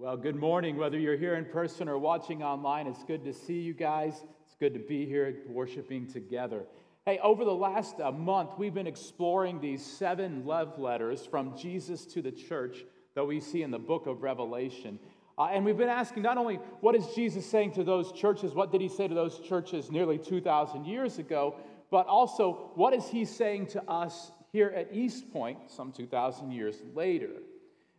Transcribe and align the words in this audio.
Well, 0.00 0.16
good 0.16 0.36
morning. 0.36 0.78
Whether 0.78 0.98
you're 0.98 1.18
here 1.18 1.34
in 1.34 1.44
person 1.44 1.86
or 1.86 1.98
watching 1.98 2.42
online, 2.42 2.86
it's 2.86 3.04
good 3.04 3.22
to 3.24 3.34
see 3.34 3.60
you 3.60 3.74
guys. 3.74 4.14
It's 4.46 4.56
good 4.58 4.72
to 4.72 4.80
be 4.80 5.04
here 5.04 5.42
worshiping 5.46 6.06
together. 6.06 6.64
Hey, 7.04 7.18
over 7.22 7.44
the 7.44 7.54
last 7.54 8.00
uh, 8.00 8.10
month, 8.10 8.52
we've 8.56 8.72
been 8.72 8.86
exploring 8.86 9.60
these 9.60 9.84
seven 9.84 10.46
love 10.46 10.78
letters 10.78 11.26
from 11.26 11.54
Jesus 11.54 12.06
to 12.06 12.22
the 12.22 12.30
church 12.32 12.82
that 13.14 13.26
we 13.26 13.40
see 13.40 13.62
in 13.62 13.70
the 13.70 13.78
book 13.78 14.06
of 14.06 14.22
Revelation. 14.22 14.98
Uh, 15.36 15.48
and 15.52 15.66
we've 15.66 15.76
been 15.76 15.90
asking 15.90 16.22
not 16.22 16.38
only 16.38 16.54
what 16.80 16.94
is 16.94 17.06
Jesus 17.14 17.44
saying 17.44 17.72
to 17.72 17.84
those 17.84 18.10
churches, 18.12 18.54
what 18.54 18.72
did 18.72 18.80
he 18.80 18.88
say 18.88 19.06
to 19.06 19.14
those 19.14 19.38
churches 19.40 19.90
nearly 19.90 20.16
2,000 20.16 20.86
years 20.86 21.18
ago, 21.18 21.56
but 21.90 22.06
also 22.06 22.70
what 22.74 22.94
is 22.94 23.06
he 23.06 23.26
saying 23.26 23.66
to 23.66 23.82
us 23.86 24.32
here 24.50 24.72
at 24.74 24.88
East 24.94 25.30
Point 25.30 25.58
some 25.70 25.92
2,000 25.92 26.52
years 26.52 26.76
later. 26.94 27.42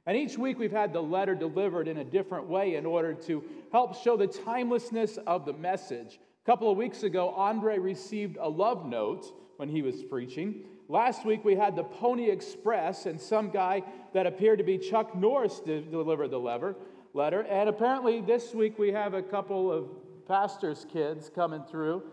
And 0.07 0.17
each 0.17 0.37
week 0.37 0.57
we've 0.57 0.71
had 0.71 0.93
the 0.93 1.01
letter 1.01 1.35
delivered 1.35 1.87
in 1.87 1.97
a 1.97 2.03
different 2.03 2.47
way 2.47 2.75
in 2.75 2.85
order 2.85 3.13
to 3.13 3.43
help 3.71 4.01
show 4.01 4.17
the 4.17 4.27
timelessness 4.27 5.17
of 5.27 5.45
the 5.45 5.53
message. 5.53 6.19
A 6.43 6.45
couple 6.45 6.71
of 6.71 6.77
weeks 6.77 7.03
ago, 7.03 7.29
Andre 7.29 7.77
received 7.77 8.37
a 8.39 8.49
love 8.49 8.85
note 8.85 9.31
when 9.57 9.69
he 9.69 9.83
was 9.83 10.03
preaching. 10.03 10.65
Last 10.87 11.23
week 11.23 11.45
we 11.45 11.55
had 11.55 11.75
the 11.75 11.83
Pony 11.83 12.29
Express 12.29 13.05
and 13.05 13.21
some 13.21 13.51
guy 13.51 13.83
that 14.13 14.25
appeared 14.25 14.57
to 14.57 14.63
be 14.63 14.77
Chuck 14.77 15.15
Norris 15.15 15.59
to 15.61 15.81
deliver 15.81 16.27
the 16.27 16.39
lever, 16.39 16.75
letter. 17.13 17.43
And 17.43 17.69
apparently 17.69 18.21
this 18.21 18.55
week 18.55 18.79
we 18.79 18.91
have 18.91 19.13
a 19.13 19.21
couple 19.21 19.71
of 19.71 19.87
pastors' 20.27 20.85
kids 20.91 21.29
coming 21.33 21.63
through. 21.63 22.03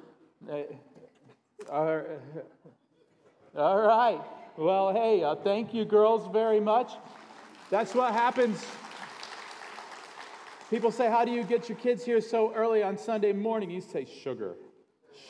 Uh, 0.49 0.61
all 3.57 3.81
right. 3.81 4.21
Well, 4.57 4.93
hey, 4.93 5.25
uh, 5.25 5.37
thank 5.37 5.73
you, 5.73 5.85
girls, 5.85 6.31
very 6.33 6.61
much. 6.61 6.93
That's 7.71 7.95
what 7.95 8.15
happens. 8.15 8.65
People 10.71 10.91
say, 10.91 11.11
How 11.11 11.27
do 11.27 11.31
you 11.31 11.43
get 11.43 11.69
your 11.69 11.77
kids 11.77 12.03
here 12.03 12.23
so 12.23 12.55
early 12.55 12.83
on 12.83 12.97
Sunday 12.97 13.33
morning? 13.33 13.71
You 13.71 13.83
say, 13.83 14.07
Sugar. 14.07 14.55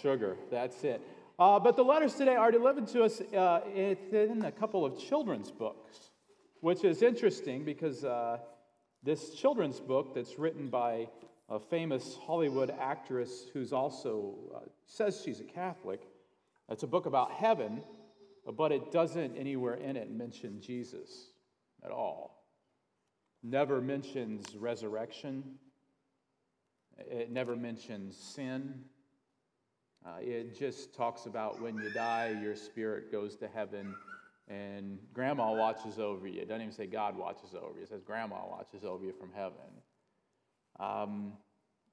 Sugar. 0.01 0.37
That's 0.49 0.85
it. 0.85 1.03
Uh, 1.37 1.59
but 1.59 1.75
the 1.75 1.83
letters 1.83 2.15
today 2.15 2.37
are 2.37 2.53
delivered 2.53 2.87
to 2.89 3.03
us 3.03 3.21
uh, 3.21 3.61
in 3.75 4.45
a 4.45 4.53
couple 4.53 4.85
of 4.85 5.01
children's 5.01 5.51
books, 5.51 6.11
which 6.61 6.85
is 6.85 7.03
interesting 7.03 7.65
because 7.65 8.05
uh, 8.05 8.39
this 9.03 9.35
children's 9.35 9.81
book 9.81 10.15
that's 10.15 10.39
written 10.39 10.69
by 10.69 11.09
a 11.49 11.59
famous 11.59 12.19
Hollywood 12.25 12.73
actress 12.79 13.47
who's 13.53 13.73
also 13.73 14.35
uh, 14.55 14.59
says 14.87 15.23
she's 15.25 15.41
a 15.41 15.45
Catholic, 15.45 16.03
it's 16.69 16.85
a 16.85 16.89
book 16.89 17.07
about 17.07 17.33
heaven, 17.33 17.83
but 18.57 18.71
it 18.71 18.93
doesn't 18.93 19.37
anywhere 19.37 19.75
in 19.75 19.97
it 19.97 20.11
mention 20.11 20.61
Jesus 20.61 21.31
at 21.85 21.91
all. 21.91 22.45
Never 23.43 23.81
mentions 23.81 24.57
resurrection. 24.57 25.45
It 26.99 27.31
never 27.31 27.57
mentions 27.57 28.17
sin. 28.17 28.85
Uh, 30.05 30.21
it 30.21 30.59
just 30.59 30.95
talks 30.95 31.27
about 31.27 31.61
when 31.61 31.77
you 31.77 31.91
die, 31.91 32.37
your 32.43 32.57
spirit 32.57 33.13
goes 33.13 33.37
to 33.37 33.49
heaven 33.49 33.95
and 34.49 34.99
grandma 35.13 35.53
watches 35.53 35.99
over 35.99 36.27
you. 36.27 36.41
It 36.41 36.49
doesn't 36.49 36.63
even 36.63 36.75
say 36.75 36.87
God 36.87 37.17
watches 37.17 37.55
over 37.55 37.77
you, 37.77 37.83
it 37.83 37.89
says 37.89 38.03
grandma 38.03 38.47
watches 38.49 38.85
over 38.85 39.05
you 39.05 39.13
from 39.13 39.31
heaven. 39.35 39.53
Um, 40.81 41.33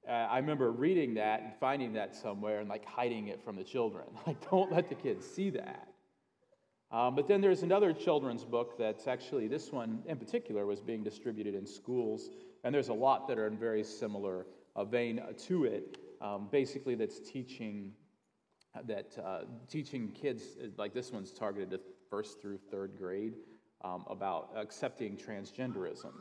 I 0.08 0.38
remember 0.38 0.70
reading 0.70 1.14
that 1.14 1.42
and 1.42 1.52
finding 1.58 1.94
that 1.94 2.14
somewhere 2.14 2.60
and 2.60 2.68
like 2.68 2.84
hiding 2.84 3.28
it 3.28 3.42
from 3.42 3.56
the 3.56 3.64
children. 3.64 4.04
Like, 4.26 4.50
don't 4.50 4.72
let 4.72 4.88
the 4.88 4.94
kids 4.94 5.26
see 5.26 5.50
that. 5.50 5.88
Um, 6.92 7.16
but 7.16 7.26
then 7.26 7.40
there's 7.40 7.62
another 7.62 7.92
children's 7.92 8.44
book 8.44 8.78
that's 8.78 9.08
actually, 9.08 9.48
this 9.48 9.72
one 9.72 10.02
in 10.06 10.18
particular 10.18 10.66
was 10.66 10.80
being 10.80 11.02
distributed 11.02 11.54
in 11.54 11.66
schools, 11.66 12.30
and 12.62 12.74
there's 12.74 12.88
a 12.88 12.94
lot 12.94 13.26
that 13.28 13.38
are 13.38 13.46
in 13.46 13.58
very 13.58 13.82
similar 13.82 14.46
uh, 14.76 14.84
vein 14.84 15.20
to 15.46 15.64
it. 15.64 15.98
Um, 16.20 16.48
basically, 16.50 16.94
that's 16.94 17.18
teaching 17.18 17.92
that 18.84 19.16
uh, 19.24 19.40
teaching 19.68 20.12
kids 20.12 20.42
like 20.76 20.92
this 20.92 21.10
one's 21.10 21.32
targeted 21.32 21.70
to 21.70 21.80
first 22.10 22.40
through 22.40 22.58
third 22.70 22.92
grade 22.98 23.34
um, 23.82 24.04
about 24.08 24.50
accepting 24.54 25.16
transgenderism 25.16 26.12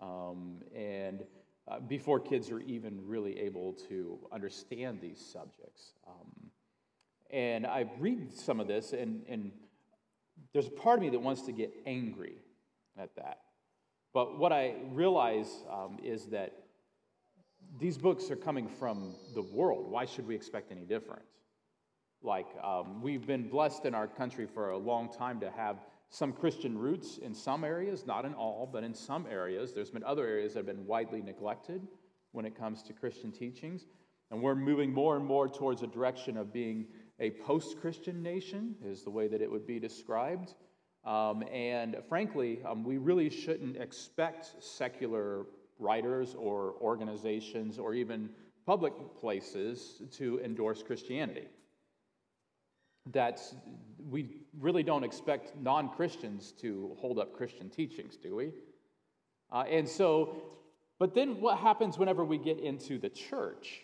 um, 0.00 0.60
and 0.74 1.24
uh, 1.68 1.78
before 1.80 2.18
kids 2.18 2.50
are 2.50 2.60
even 2.60 3.00
really 3.06 3.38
able 3.38 3.72
to 3.72 4.18
understand 4.32 5.00
these 5.00 5.24
subjects. 5.24 5.94
Um, 6.06 6.50
and 7.30 7.66
I 7.66 7.86
read 7.98 8.32
some 8.32 8.58
of 8.58 8.66
this, 8.66 8.92
and, 8.92 9.22
and 9.28 9.52
there's 10.52 10.66
a 10.66 10.70
part 10.70 10.98
of 10.98 11.02
me 11.02 11.10
that 11.10 11.20
wants 11.20 11.42
to 11.42 11.52
get 11.52 11.72
angry 11.86 12.36
at 12.98 13.14
that. 13.16 13.40
But 14.12 14.38
what 14.38 14.52
I 14.52 14.74
realize 14.90 15.64
um, 15.70 15.98
is 16.02 16.26
that 16.26 16.52
these 17.78 17.96
books 17.96 18.30
are 18.30 18.36
coming 18.36 18.68
from 18.68 19.14
the 19.34 19.42
world. 19.42 19.88
Why 19.88 20.04
should 20.04 20.26
we 20.26 20.34
expect 20.34 20.72
any 20.72 20.84
different? 20.84 21.22
Like, 22.22 22.48
um, 22.62 23.00
we've 23.00 23.26
been 23.26 23.48
blessed 23.48 23.86
in 23.86 23.94
our 23.94 24.06
country 24.06 24.46
for 24.46 24.70
a 24.70 24.78
long 24.78 25.12
time 25.12 25.40
to 25.40 25.50
have 25.50 25.76
some 26.10 26.32
Christian 26.32 26.76
roots 26.76 27.18
in 27.18 27.32
some 27.32 27.62
areas, 27.62 28.04
not 28.04 28.24
in 28.24 28.34
all, 28.34 28.68
but 28.70 28.82
in 28.82 28.92
some 28.92 29.26
areas. 29.30 29.72
There's 29.72 29.90
been 29.90 30.04
other 30.04 30.26
areas 30.26 30.54
that 30.54 30.60
have 30.60 30.66
been 30.66 30.86
widely 30.86 31.22
neglected 31.22 31.86
when 32.32 32.44
it 32.44 32.56
comes 32.58 32.82
to 32.84 32.92
Christian 32.92 33.30
teachings. 33.30 33.86
And 34.30 34.42
we're 34.42 34.56
moving 34.56 34.92
more 34.92 35.16
and 35.16 35.24
more 35.24 35.48
towards 35.48 35.82
a 35.82 35.86
direction 35.86 36.36
of 36.36 36.52
being 36.52 36.86
a 37.20 37.30
post 37.30 37.80
Christian 37.80 38.22
nation, 38.22 38.74
is 38.84 39.02
the 39.02 39.10
way 39.10 39.28
that 39.28 39.40
it 39.40 39.50
would 39.50 39.66
be 39.66 39.78
described. 39.78 40.54
Um, 41.04 41.44
and 41.52 41.96
frankly, 42.08 42.60
um, 42.66 42.82
we 42.84 42.98
really 42.98 43.30
shouldn't 43.30 43.76
expect 43.76 44.62
secular 44.62 45.46
writers 45.78 46.34
or 46.34 46.74
organizations 46.80 47.78
or 47.78 47.94
even 47.94 48.30
public 48.66 48.92
places 49.18 50.02
to 50.12 50.40
endorse 50.44 50.82
Christianity. 50.82 51.48
That's, 53.12 53.54
we 54.08 54.42
really 54.58 54.82
don't 54.82 55.04
expect 55.04 55.56
non 55.56 55.88
Christians 55.88 56.52
to 56.60 56.96
hold 56.98 57.18
up 57.18 57.34
Christian 57.34 57.70
teachings, 57.70 58.16
do 58.16 58.36
we? 58.36 58.52
Uh, 59.50 59.64
and 59.68 59.88
so, 59.88 60.42
but 60.98 61.14
then 61.14 61.40
what 61.40 61.58
happens 61.58 61.98
whenever 61.98 62.24
we 62.24 62.38
get 62.38 62.60
into 62.60 62.98
the 62.98 63.08
church? 63.08 63.80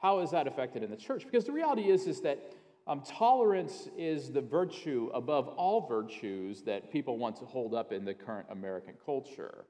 How 0.00 0.18
is 0.20 0.32
that 0.32 0.46
affected 0.46 0.82
in 0.82 0.90
the 0.90 0.96
church? 0.96 1.24
Because 1.24 1.44
the 1.44 1.52
reality 1.52 1.88
is, 1.90 2.06
is 2.06 2.20
that 2.22 2.52
um, 2.86 3.02
tolerance 3.02 3.88
is 3.96 4.32
the 4.32 4.40
virtue 4.40 5.10
above 5.14 5.48
all 5.48 5.86
virtues 5.86 6.62
that 6.62 6.90
people 6.90 7.18
want 7.18 7.36
to 7.36 7.44
hold 7.44 7.74
up 7.74 7.92
in 7.92 8.04
the 8.04 8.14
current 8.14 8.46
American 8.50 8.94
culture. 9.04 9.64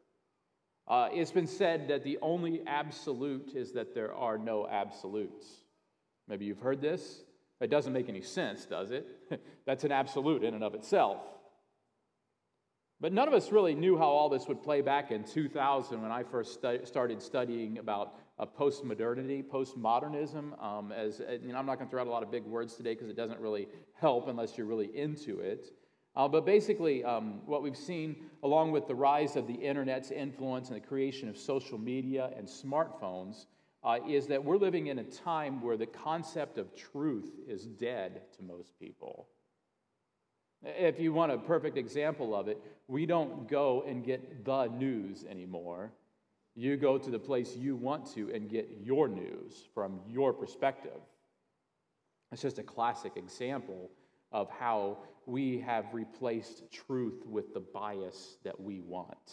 Uh, 0.89 1.09
it's 1.13 1.31
been 1.31 1.47
said 1.47 1.89
that 1.89 2.05
the 2.05 2.19
only 2.23 2.63
absolute 2.67 3.53
is 3.55 3.73
that 3.73 3.95
there 3.95 4.15
are 4.15 4.39
no 4.39 4.67
absolutes. 4.67 5.47
Maybe 6.27 6.47
you've 6.47 6.59
heard 6.59 6.81
this. 6.81 7.23
It 7.61 7.71
doesn't 7.71 7.93
make 7.93 8.09
any 8.09 8.23
sense, 8.23 8.65
does 8.65 8.91
it? 8.91 9.07
That's 9.67 9.85
an 9.85 9.93
absolute 9.93 10.43
in 10.43 10.55
and 10.55 10.65
of 10.65 10.75
itself. 10.75 11.21
But 13.01 13.13
none 13.13 13.29
of 13.29 13.35
us 13.35 13.53
really 13.53 13.75
knew 13.75 13.99
how 13.99 14.07
all 14.07 14.29
this 14.29 14.49
would 14.49 14.63
play 14.63 14.81
back 14.81 15.11
in 15.11 15.25
2000 15.25 16.01
when 16.01 16.11
I 16.11 16.23
first 16.23 16.55
stu- 16.55 16.85
started 16.85 17.21
studying 17.21 17.79
about 17.79 18.15
uh, 18.39 18.47
post-modernity, 18.47 19.43
post-modernism. 19.43 20.55
Um, 20.61 20.93
as 20.93 21.21
you 21.43 21.53
know, 21.53 21.59
I'm 21.59 21.67
not 21.67 21.77
going 21.77 21.89
to 21.89 21.91
throw 21.91 22.01
out 22.01 22.07
a 22.07 22.11
lot 22.11 22.23
of 22.23 22.31
big 22.31 22.45
words 22.45 22.75
today 22.75 22.95
because 22.95 23.09
it 23.09 23.17
doesn't 23.17 23.41
really 23.41 23.69
help 23.95 24.29
unless 24.29 24.57
you're 24.57 24.67
really 24.67 24.97
into 24.97 25.41
it. 25.41 25.73
Uh, 26.15 26.29
but 26.29 26.45
basically, 26.45 27.03
um, 27.05 27.41
what 27.47 27.63
we've 27.63 27.77
seen, 27.77 28.17
along 28.43 28.71
with 28.71 28.87
the 28.87 28.95
rise 28.95 29.35
of 29.37 29.47
the 29.47 29.55
internet's 29.55 30.11
influence 30.11 30.69
and 30.69 30.77
the 30.77 30.87
creation 30.87 31.29
of 31.29 31.39
social 31.39 31.79
media 31.79 32.31
and 32.37 32.47
smartphones, 32.47 33.47
uh, 33.83 33.99
is 34.07 34.27
that 34.27 34.45
we're 34.45 34.59
living 34.59 34.89
in 34.89 34.99
a 34.99 35.05
time 35.05 35.63
where 35.63 35.77
the 35.77 35.87
concept 35.87 36.59
of 36.59 36.75
truth 36.77 37.33
is 37.49 37.67
dead 37.67 38.23
to 38.37 38.43
most 38.43 38.79
people. 38.79 39.29
If 40.63 41.01
you 41.01 41.13
want 41.13 41.33
a 41.33 41.39
perfect 41.39 41.77
example 41.77 42.35
of 42.37 42.47
it, 42.47 42.63
we 42.87 43.07
don't 43.07 43.49
go 43.49 43.83
and 43.87 44.05
get 44.05 44.45
the 44.45 44.67
news 44.67 45.25
anymore. 45.29 45.93
You 46.55 46.77
go 46.77 46.99
to 46.99 47.11
the 47.11 47.19
place 47.19 47.57
you 47.57 47.77
want 47.77 48.13
to 48.15 48.31
and 48.33 48.49
get 48.49 48.69
your 48.83 49.09
news 49.09 49.69
from 49.75 50.01
your 50.07 50.33
perspective. 50.33 51.01
It's 52.31 52.43
just 52.43 52.59
a 52.59 52.63
classic 52.63 53.13
example 53.17 53.91
of 54.33 54.51
how 54.51 54.99
we 55.27 55.61
have 55.61 55.87
replaced 55.93 56.71
truth 56.71 57.23
with 57.27 57.55
the 57.55 57.61
bias 57.61 58.37
that 58.45 58.61
we 58.61 58.81
want. 58.81 59.33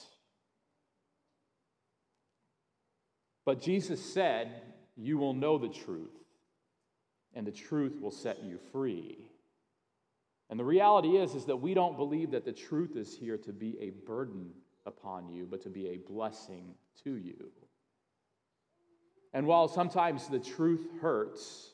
But 3.45 3.62
Jesus 3.62 4.04
said, 4.13 4.62
You 4.95 5.18
will 5.18 5.33
know 5.33 5.57
the 5.57 5.69
truth, 5.69 6.16
and 7.33 7.48
the 7.48 7.51
truth 7.51 8.00
will 8.00 8.12
set 8.12 8.44
you 8.44 8.60
free. 8.71 9.18
And 10.50 10.60
the 10.60 10.66
reality 10.66 11.18
is, 11.18 11.36
is 11.36 11.45
that 11.45 11.57
we 11.57 11.74
don't 11.74 11.98
believe 11.98 12.31
that 12.31 12.45
the 12.45 12.51
truth 12.51 12.95
is 12.95 13.16
here 13.16 13.38
to 13.38 13.54
be 13.54 13.77
a 13.80 13.92
burden 14.06 14.51
upon 14.86 15.30
you, 15.30 15.48
but 15.50 15.62
to 15.64 15.70
be 15.70 15.88
a 15.88 15.98
blessing 15.98 16.76
to 17.04 17.16
you. 17.16 17.52
And 19.34 19.46
while 19.46 19.68
sometimes 19.68 20.28
the 20.28 20.40
truth 20.40 20.88
hurts, 21.02 21.74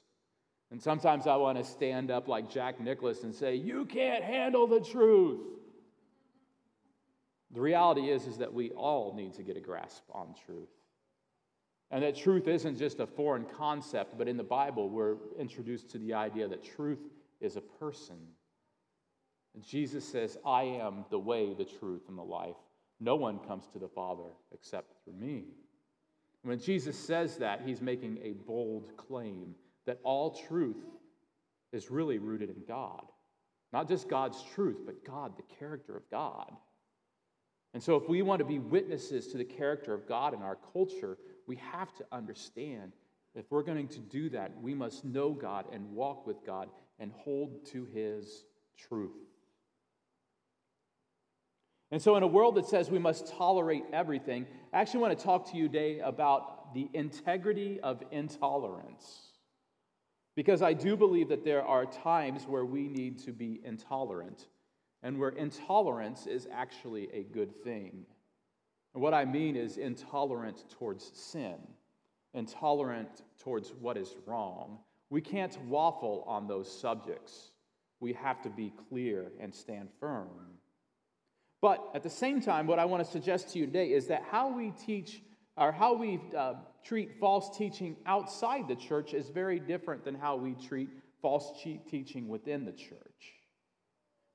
and 0.72 0.81
sometimes 0.81 1.28
I 1.28 1.36
want 1.38 1.57
to 1.57 1.63
stand 1.63 2.12
up 2.12 2.28
like 2.28 2.50
Jack 2.50 2.80
Nicholson 2.80 3.28
and 3.28 3.36
say, 3.36 3.56
You 3.56 3.86
can't 3.86 4.24
handle 4.24 4.68
the 4.68 4.81
truth. 4.81 5.42
The 7.52 7.62
reality 7.62 8.10
is, 8.10 8.28
is 8.28 8.38
that 8.40 8.54
we 8.54 8.72
all 8.72 9.13
need 9.16 9.34
to 9.36 9.44
get 9.44 9.56
a 9.56 9.62
grasp 9.62 10.04
on 10.12 10.36
truth. 10.46 10.68
And 11.92 12.04
that 12.04 12.16
truth 12.16 12.48
isn't 12.48 12.78
just 12.78 13.00
a 13.00 13.07
foreign 13.07 13.46
concept, 13.46 14.18
but 14.18 14.28
in 14.28 14.38
the 14.38 14.44
Bible, 14.44 14.90
we're 14.90 15.16
introduced 15.40 15.90
to 15.92 15.98
the 15.98 16.13
idea 16.13 16.48
that 16.48 16.63
truth 16.63 17.00
is 17.40 17.56
a 17.56 17.62
person. 17.62 18.18
And 19.54 19.63
Jesus 19.63 20.04
says, 20.04 20.38
I 20.46 20.63
am 20.63 21.06
the 21.10 21.19
way, 21.19 21.54
the 21.54 21.63
truth, 21.63 22.02
and 22.10 22.18
the 22.18 22.24
life. 22.24 22.57
No 23.00 23.15
one 23.15 23.39
comes 23.39 23.68
to 23.74 23.80
the 23.80 23.88
Father 23.88 24.31
except 24.53 24.94
through 25.03 25.13
me. 25.13 25.45
When 26.44 26.59
Jesus 26.59 26.97
says 26.97 27.38
that, 27.38 27.62
he's 27.65 27.81
making 27.81 28.19
a 28.21 28.33
bold 28.33 28.95
claim 28.97 29.56
that 29.86 30.00
all 30.03 30.31
truth 30.47 30.83
is 31.74 31.92
really 31.92 32.19
rooted 32.19 32.50
in 32.50 32.63
God. 32.68 33.03
Not 33.74 33.88
just 33.88 34.07
God's 34.07 34.42
truth, 34.53 34.77
but 34.86 35.03
God, 35.03 35.33
the 35.36 35.56
character 35.59 35.97
of 35.97 36.09
God. 36.09 36.51
And 37.74 37.83
so, 37.83 37.95
if 37.97 38.07
we 38.07 38.21
want 38.21 38.39
to 38.39 38.45
be 38.45 38.59
witnesses 38.59 39.27
to 39.27 39.38
the 39.38 39.44
character 39.44 39.94
of 39.94 40.07
God 40.07 40.33
in 40.33 40.42
our 40.42 40.57
culture, 40.71 41.18
we 41.45 41.57
have 41.57 41.94
to 41.95 42.06
understand 42.12 42.94
if 43.36 43.51
we're 43.51 43.63
going 43.63 43.89
to 43.89 44.00
do 44.00 44.30
that, 44.30 44.51
we 44.62 44.74
must 44.74 45.03
know 45.03 45.31
God 45.31 45.65
and 45.74 45.92
walk 45.92 46.25
with 46.25 46.45
God 46.45 46.69
and 47.00 47.12
hold 47.12 47.65
to 47.68 47.86
his 47.86 48.45
truth. 48.77 49.12
And 51.91 52.01
so, 52.01 52.15
in 52.15 52.23
a 52.23 52.27
world 52.27 52.55
that 52.55 52.67
says 52.67 52.89
we 52.89 52.99
must 52.99 53.27
tolerate 53.27 53.83
everything, 53.93 54.47
I 54.73 54.81
actually 54.81 55.01
want 55.01 55.17
to 55.17 55.23
talk 55.23 55.51
to 55.51 55.57
you 55.57 55.67
today 55.67 55.99
about 55.99 56.73
the 56.73 56.89
integrity 56.93 57.79
of 57.81 58.03
intolerance. 58.11 59.33
Because 60.35 60.61
I 60.61 60.73
do 60.73 60.97
believe 60.97 61.29
that 61.29 61.45
there 61.45 61.63
are 61.63 61.85
times 61.85 62.45
where 62.47 62.65
we 62.65 62.87
need 62.87 63.19
to 63.19 63.31
be 63.31 63.61
intolerant, 63.63 64.47
and 65.03 65.17
where 65.19 65.29
intolerance 65.29 66.27
is 66.27 66.47
actually 66.51 67.07
a 67.13 67.23
good 67.23 67.63
thing. 67.63 68.05
And 68.93 69.03
what 69.03 69.13
I 69.13 69.23
mean 69.25 69.55
is 69.55 69.77
intolerant 69.77 70.65
towards 70.69 71.11
sin, 71.13 71.55
intolerant 72.33 73.21
towards 73.37 73.73
what 73.79 73.97
is 73.97 74.15
wrong. 74.25 74.79
We 75.09 75.21
can't 75.21 75.57
waffle 75.65 76.23
on 76.27 76.47
those 76.47 76.71
subjects. 76.71 77.51
We 77.99 78.13
have 78.13 78.41
to 78.41 78.49
be 78.49 78.73
clear 78.89 79.31
and 79.39 79.53
stand 79.53 79.89
firm. 79.99 80.55
But 81.65 81.89
at 81.95 82.03
the 82.03 82.12
same 82.12 82.41
time, 82.41 82.67
what 82.67 82.77
I 82.77 82.85
want 82.85 83.03
to 83.03 83.12
suggest 83.12 83.50
to 83.53 83.57
you 83.57 83.65
today 83.65 83.91
is 83.91 84.06
that 84.06 84.21
how 84.29 84.56
we 84.56 84.71
teach 84.85 85.23
or 85.57 85.71
how 85.71 85.95
we 85.95 86.21
uh, 86.38 86.53
treat 86.83 87.19
false 87.19 87.57
teaching 87.57 87.95
outside 88.06 88.67
the 88.67 88.75
church 88.75 89.15
is 89.15 89.29
very 89.29 89.57
different 89.57 90.06
than 90.06 90.13
how 90.13 90.35
we 90.35 90.53
treat 90.53 90.89
false 91.23 91.59
teaching 91.89 92.27
within 92.27 92.65
the 92.65 92.71
church. 92.71 93.33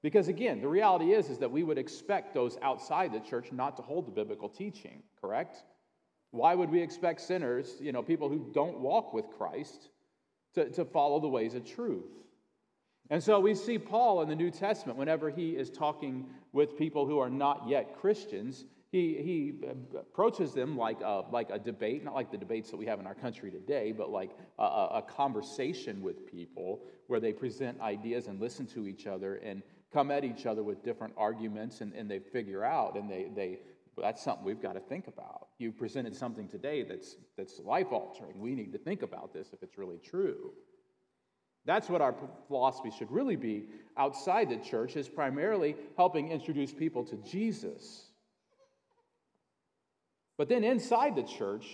Because 0.03 0.27
again, 0.27 0.61
the 0.61 0.67
reality 0.67 1.13
is, 1.13 1.31
is 1.31 1.39
that 1.39 1.53
we 1.53 1.63
would 1.63 1.79
expect 1.79 2.35
those 2.35 2.59
outside 2.63 3.13
the 3.13 3.21
church 3.21 3.53
not 3.53 3.77
to 3.77 3.83
hold 3.83 4.09
the 4.09 4.11
biblical 4.11 4.49
teaching, 4.49 5.01
correct? 5.21 5.59
Why 6.33 6.57
would 6.57 6.69
we 6.69 6.83
expect 6.83 7.21
sinners, 7.21 7.77
you 7.79 7.93
know, 7.93 8.03
people 8.03 8.29
who 8.29 8.51
don't 8.53 8.81
walk 8.81 9.15
with 9.15 9.27
Christ, 9.39 9.91
to, 10.55 10.69
to 10.71 10.85
follow 10.85 11.21
the 11.21 11.29
ways 11.29 11.55
of 11.55 11.65
truth? 11.65 12.11
And 13.11 13.23
so 13.23 13.41
we 13.41 13.57
see 13.57 13.77
Paul 13.77 14.23
in 14.23 14.29
the 14.29 14.37
New 14.37 14.53
Testament, 14.53 14.97
whenever 14.97 15.31
he 15.31 15.51
is 15.51 15.69
talking 15.69 16.27
with 16.53 16.79
people 16.79 17.07
who 17.07 17.19
are 17.19 17.29
not 17.29 17.69
yet 17.69 17.99
Christians, 18.01 18.65
he, 18.93 19.15
he 19.15 19.69
uh, 19.69 19.99
approaches 19.99 20.53
them 20.53 20.77
like 20.77 21.01
a, 21.01 21.25
like 21.31 21.51
a 21.51 21.59
debate, 21.59 22.05
not 22.05 22.15
like 22.15 22.31
the 22.31 22.39
debates 22.39 22.71
that 22.71 22.77
we 22.77 22.87
have 22.87 23.01
in 23.01 23.07
our 23.07 23.15
country 23.15 23.51
today, 23.51 23.93
but 23.93 24.11
like 24.11 24.31
a, 24.59 24.63
a 24.63 25.05
conversation 25.07 26.03
with 26.03 26.25
people 26.31 26.81
where 27.09 27.21
they 27.21 27.33
present 27.33 27.81
ideas 27.81 28.29
and 28.29 28.41
listen 28.41 28.67
to 28.67 28.87
each 28.87 29.09
other 29.09 29.37
and 29.37 29.63
come 29.93 30.13
at 30.13 30.25
each 30.25 30.47
other 30.47 30.63
with 30.63 30.85
different 30.85 31.13
arguments 31.17 31.81
and, 31.81 31.93
and 31.95 32.09
they 32.09 32.21
figure 32.21 32.65
out 32.65 32.97
and 32.97 33.11
they, 33.11 33.29
they 33.35 33.59
that's 34.01 34.23
something 34.23 34.45
we've 34.45 34.63
got 34.63 34.75
to 34.75 34.81
think 34.81 35.09
about. 35.09 35.49
You 35.59 35.73
presented 35.73 36.15
something 36.15 36.49
today 36.49 36.85
that's, 36.85 37.17
that's 37.37 37.61
life 37.61 37.89
altering. 37.91 38.41
We 38.41 38.55
need 38.55 38.73
to 38.73 38.79
think 38.79 39.03
about 39.03 39.35
this 39.35 39.49
if 39.53 39.63
it's 39.63 39.77
really 39.77 39.99
true. 39.99 40.53
That's 41.67 41.89
what 41.89 42.01
our 42.01 42.15
philosophy 42.49 42.91
should 42.91 43.11
really 43.11 43.37
be 43.37 43.67
outside 43.97 44.49
the 44.49 44.57
church, 44.57 44.97
is 44.97 45.09
primarily 45.09 45.77
helping 45.97 46.31
introduce 46.31 46.73
people 46.73 47.05
to 47.05 47.17
Jesus. 47.17 48.07
But 50.39 50.49
then 50.49 50.65
inside 50.65 51.17
the 51.17 51.23
church, 51.23 51.67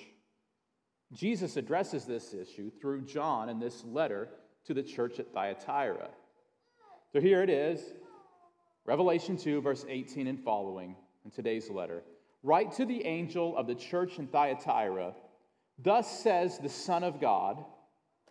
Jesus 1.13 1.57
addresses 1.57 2.05
this 2.05 2.35
issue 2.35 2.71
through 2.81 3.03
John 3.03 3.49
in 3.49 3.61
this 3.61 3.85
letter 3.85 4.29
to 4.67 4.75
the 4.75 4.83
church 4.83 5.21
at 5.21 5.33
Thyatira. 5.33 6.09
So 7.13 7.21
here 7.21 7.43
it 7.43 7.51
is 7.51 7.81
Revelation 8.85 9.37
2, 9.37 9.61
verse 9.61 9.85
18 9.89 10.27
and 10.27 10.43
following 10.43 10.97
in 11.25 11.31
today's 11.31 11.71
letter. 11.71 12.03
Write 12.43 12.73
to 12.73 12.85
the 12.85 13.05
angel 13.05 13.57
of 13.57 13.69
the 13.69 13.75
church 13.75 14.19
in 14.19 14.27
Thyatira 14.27 15.15
Thus 15.79 16.23
says 16.23 16.59
the 16.59 16.69
Son 16.69 17.05
of 17.05 17.21
God, 17.21 17.65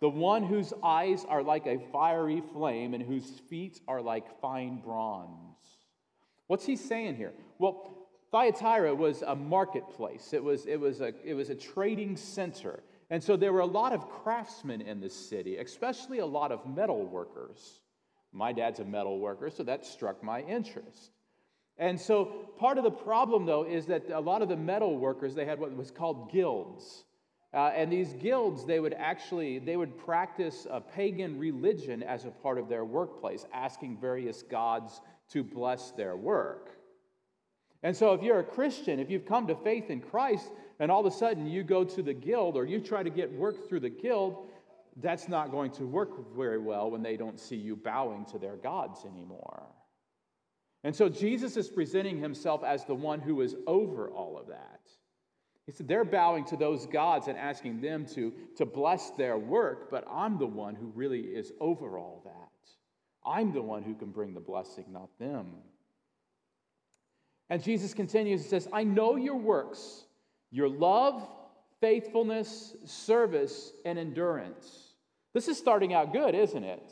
the 0.00 0.08
one 0.08 0.44
whose 0.44 0.72
eyes 0.82 1.24
are 1.28 1.42
like 1.42 1.66
a 1.66 1.80
fiery 1.92 2.42
flame 2.52 2.94
and 2.94 3.02
whose 3.02 3.28
feet 3.48 3.80
are 3.88 4.02
like 4.02 4.40
fine 4.40 4.80
bronze. 4.80 5.56
What's 6.46 6.66
he 6.66 6.76
saying 6.76 7.16
here? 7.16 7.32
Well, 7.58 8.06
Thyatira 8.30 8.94
was 8.94 9.22
a 9.22 9.34
marketplace, 9.34 10.32
it 10.32 10.42
was, 10.42 10.66
it 10.66 10.78
was, 10.78 11.00
a, 11.00 11.12
it 11.24 11.34
was 11.34 11.48
a 11.48 11.54
trading 11.54 12.16
center. 12.16 12.82
And 13.08 13.22
so 13.22 13.36
there 13.36 13.52
were 13.52 13.60
a 13.60 13.66
lot 13.66 13.92
of 13.92 14.08
craftsmen 14.08 14.80
in 14.80 15.00
this 15.00 15.14
city, 15.14 15.56
especially 15.58 16.18
a 16.18 16.26
lot 16.26 16.50
of 16.50 16.66
metal 16.66 17.06
workers. 17.06 17.80
My 18.32 18.52
dad's 18.52 18.80
a 18.80 18.84
metal 18.84 19.18
worker, 19.18 19.48
so 19.48 19.62
that 19.62 19.86
struck 19.86 20.22
my 20.22 20.42
interest. 20.42 21.12
And 21.78 22.00
so 22.00 22.26
part 22.58 22.78
of 22.78 22.84
the 22.84 22.90
problem, 22.90 23.46
though, 23.46 23.64
is 23.64 23.86
that 23.86 24.10
a 24.10 24.20
lot 24.20 24.42
of 24.42 24.48
the 24.48 24.56
metal 24.56 24.98
workers, 24.98 25.34
they 25.34 25.44
had 25.44 25.58
what 25.58 25.74
was 25.74 25.90
called 25.90 26.32
guilds. 26.32 27.05
Uh, 27.56 27.72
and 27.74 27.90
these 27.90 28.12
guilds, 28.12 28.66
they 28.66 28.80
would 28.80 28.92
actually, 28.92 29.58
they 29.58 29.78
would 29.78 29.96
practice 29.96 30.66
a 30.70 30.78
pagan 30.78 31.38
religion 31.38 32.02
as 32.02 32.26
a 32.26 32.30
part 32.30 32.58
of 32.58 32.68
their 32.68 32.84
workplace, 32.84 33.46
asking 33.50 33.96
various 33.96 34.42
gods 34.42 35.00
to 35.30 35.42
bless 35.42 35.90
their 35.92 36.16
work. 36.16 36.68
And 37.82 37.96
so 37.96 38.12
if 38.12 38.22
you're 38.22 38.40
a 38.40 38.44
Christian, 38.44 39.00
if 39.00 39.10
you've 39.10 39.24
come 39.24 39.46
to 39.46 39.54
faith 39.54 39.88
in 39.88 40.02
Christ, 40.02 40.50
and 40.80 40.90
all 40.90 41.06
of 41.06 41.10
a 41.10 41.16
sudden 41.16 41.46
you 41.46 41.62
go 41.62 41.82
to 41.82 42.02
the 42.02 42.12
guild 42.12 42.58
or 42.58 42.66
you 42.66 42.78
try 42.78 43.02
to 43.02 43.08
get 43.08 43.32
work 43.32 43.66
through 43.66 43.80
the 43.80 43.88
guild, 43.88 44.48
that's 44.98 45.26
not 45.26 45.50
going 45.50 45.70
to 45.72 45.86
work 45.86 46.36
very 46.36 46.58
well 46.58 46.90
when 46.90 47.02
they 47.02 47.16
don't 47.16 47.40
see 47.40 47.56
you 47.56 47.74
bowing 47.74 48.26
to 48.26 48.38
their 48.38 48.56
gods 48.56 49.06
anymore. 49.06 49.62
And 50.84 50.94
so 50.94 51.08
Jesus 51.08 51.56
is 51.56 51.68
presenting 51.68 52.18
himself 52.18 52.62
as 52.62 52.84
the 52.84 52.94
one 52.94 53.20
who 53.20 53.40
is 53.40 53.56
over 53.66 54.10
all 54.10 54.38
of 54.38 54.48
that. 54.48 54.80
He 55.66 55.72
said, 55.72 55.88
They're 55.88 56.04
bowing 56.04 56.44
to 56.46 56.56
those 56.56 56.86
gods 56.86 57.28
and 57.28 57.36
asking 57.36 57.80
them 57.80 58.06
to, 58.14 58.32
to 58.56 58.64
bless 58.64 59.10
their 59.10 59.36
work, 59.36 59.90
but 59.90 60.04
I'm 60.10 60.38
the 60.38 60.46
one 60.46 60.74
who 60.74 60.86
really 60.94 61.20
is 61.20 61.52
over 61.60 61.98
all 61.98 62.22
that. 62.24 62.32
I'm 63.28 63.52
the 63.52 63.62
one 63.62 63.82
who 63.82 63.94
can 63.94 64.10
bring 64.10 64.34
the 64.34 64.40
blessing, 64.40 64.84
not 64.90 65.08
them. 65.18 65.54
And 67.50 67.62
Jesus 67.62 67.94
continues 67.94 68.42
and 68.42 68.50
says, 68.50 68.68
I 68.72 68.84
know 68.84 69.16
your 69.16 69.36
works, 69.36 70.04
your 70.50 70.68
love, 70.68 71.28
faithfulness, 71.80 72.76
service, 72.84 73.72
and 73.84 73.98
endurance 73.98 74.86
this 75.36 75.48
is 75.48 75.58
starting 75.58 75.92
out 75.92 76.14
good, 76.14 76.34
isn't 76.34 76.64
it? 76.64 76.90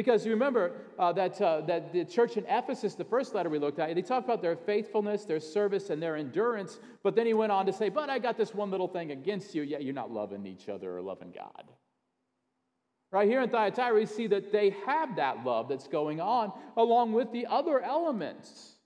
Because 0.00 0.24
you 0.24 0.32
remember 0.32 0.72
uh, 0.98 1.12
that, 1.12 1.38
uh, 1.42 1.60
that 1.66 1.92
the 1.92 2.06
church 2.06 2.38
in 2.38 2.46
Ephesus, 2.48 2.94
the 2.94 3.04
first 3.04 3.34
letter 3.34 3.50
we 3.50 3.58
looked 3.58 3.78
at, 3.78 3.94
they 3.94 4.00
talked 4.00 4.24
about 4.24 4.40
their 4.40 4.56
faithfulness, 4.56 5.26
their 5.26 5.40
service, 5.40 5.90
and 5.90 6.02
their 6.02 6.16
endurance. 6.16 6.80
But 7.02 7.14
then 7.14 7.26
he 7.26 7.34
went 7.34 7.52
on 7.52 7.66
to 7.66 7.72
say, 7.74 7.90
But 7.90 8.08
I 8.08 8.18
got 8.18 8.38
this 8.38 8.54
one 8.54 8.70
little 8.70 8.88
thing 8.88 9.10
against 9.10 9.54
you. 9.54 9.60
Yeah, 9.60 9.76
you're 9.76 9.92
not 9.92 10.10
loving 10.10 10.46
each 10.46 10.70
other 10.70 10.96
or 10.96 11.02
loving 11.02 11.32
God. 11.32 11.64
Right 13.12 13.28
here 13.28 13.42
in 13.42 13.50
Thyatira, 13.50 13.94
we 13.94 14.06
see 14.06 14.26
that 14.28 14.52
they 14.52 14.74
have 14.86 15.16
that 15.16 15.44
love 15.44 15.68
that's 15.68 15.86
going 15.86 16.18
on 16.18 16.50
along 16.78 17.12
with 17.12 17.30
the 17.30 17.44
other 17.44 17.82
elements. 17.82 18.76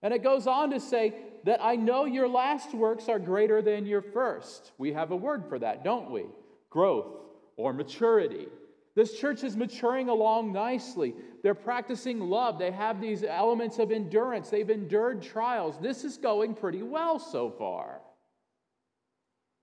And 0.00 0.14
it 0.14 0.22
goes 0.22 0.46
on 0.46 0.70
to 0.70 0.80
say 0.80 1.12
that 1.44 1.62
I 1.62 1.76
know 1.76 2.06
your 2.06 2.28
last 2.30 2.72
works 2.72 3.10
are 3.10 3.18
greater 3.18 3.60
than 3.60 3.84
your 3.84 4.00
first. 4.00 4.72
We 4.78 4.94
have 4.94 5.10
a 5.10 5.16
word 5.16 5.44
for 5.50 5.58
that, 5.58 5.84
don't 5.84 6.10
we? 6.10 6.24
Growth 6.70 7.12
or 7.58 7.74
maturity. 7.74 8.46
This 8.94 9.18
church 9.18 9.42
is 9.42 9.56
maturing 9.56 10.08
along 10.10 10.52
nicely. 10.52 11.14
They're 11.42 11.54
practicing 11.54 12.20
love. 12.20 12.58
They 12.58 12.70
have 12.70 13.00
these 13.00 13.24
elements 13.24 13.78
of 13.78 13.90
endurance. 13.90 14.50
They've 14.50 14.68
endured 14.68 15.22
trials. 15.22 15.78
This 15.80 16.04
is 16.04 16.18
going 16.18 16.54
pretty 16.54 16.82
well 16.82 17.18
so 17.18 17.50
far. 17.50 18.02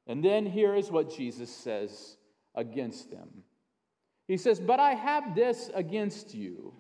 And 0.08 0.26
then 0.26 0.48
here 0.48 0.74
is 0.74 0.90
what 0.90 1.16
Jesus 1.16 1.56
says 1.56 2.18
against 2.56 3.12
them 3.12 3.30
He 4.28 4.38
says, 4.38 4.60
But 4.60 4.80
I 4.80 4.96
have 4.96 5.36
this 5.36 5.70
against 5.76 6.34
you. 6.34 6.74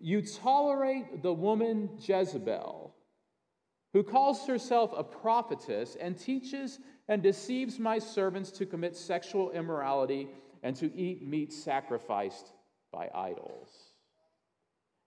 You 0.00 0.22
tolerate 0.22 1.22
the 1.22 1.32
woman 1.32 1.90
Jezebel, 2.00 2.94
who 3.92 4.02
calls 4.02 4.46
herself 4.46 4.92
a 4.96 5.04
prophetess 5.04 5.96
and 6.00 6.18
teaches 6.18 6.80
and 7.08 7.22
deceives 7.22 7.78
my 7.78 7.98
servants 7.98 8.50
to 8.52 8.66
commit 8.66 8.96
sexual 8.96 9.50
immorality 9.52 10.28
and 10.62 10.76
to 10.76 10.94
eat 10.94 11.26
meat 11.26 11.52
sacrificed 11.52 12.52
by 12.92 13.08
idols. 13.14 13.68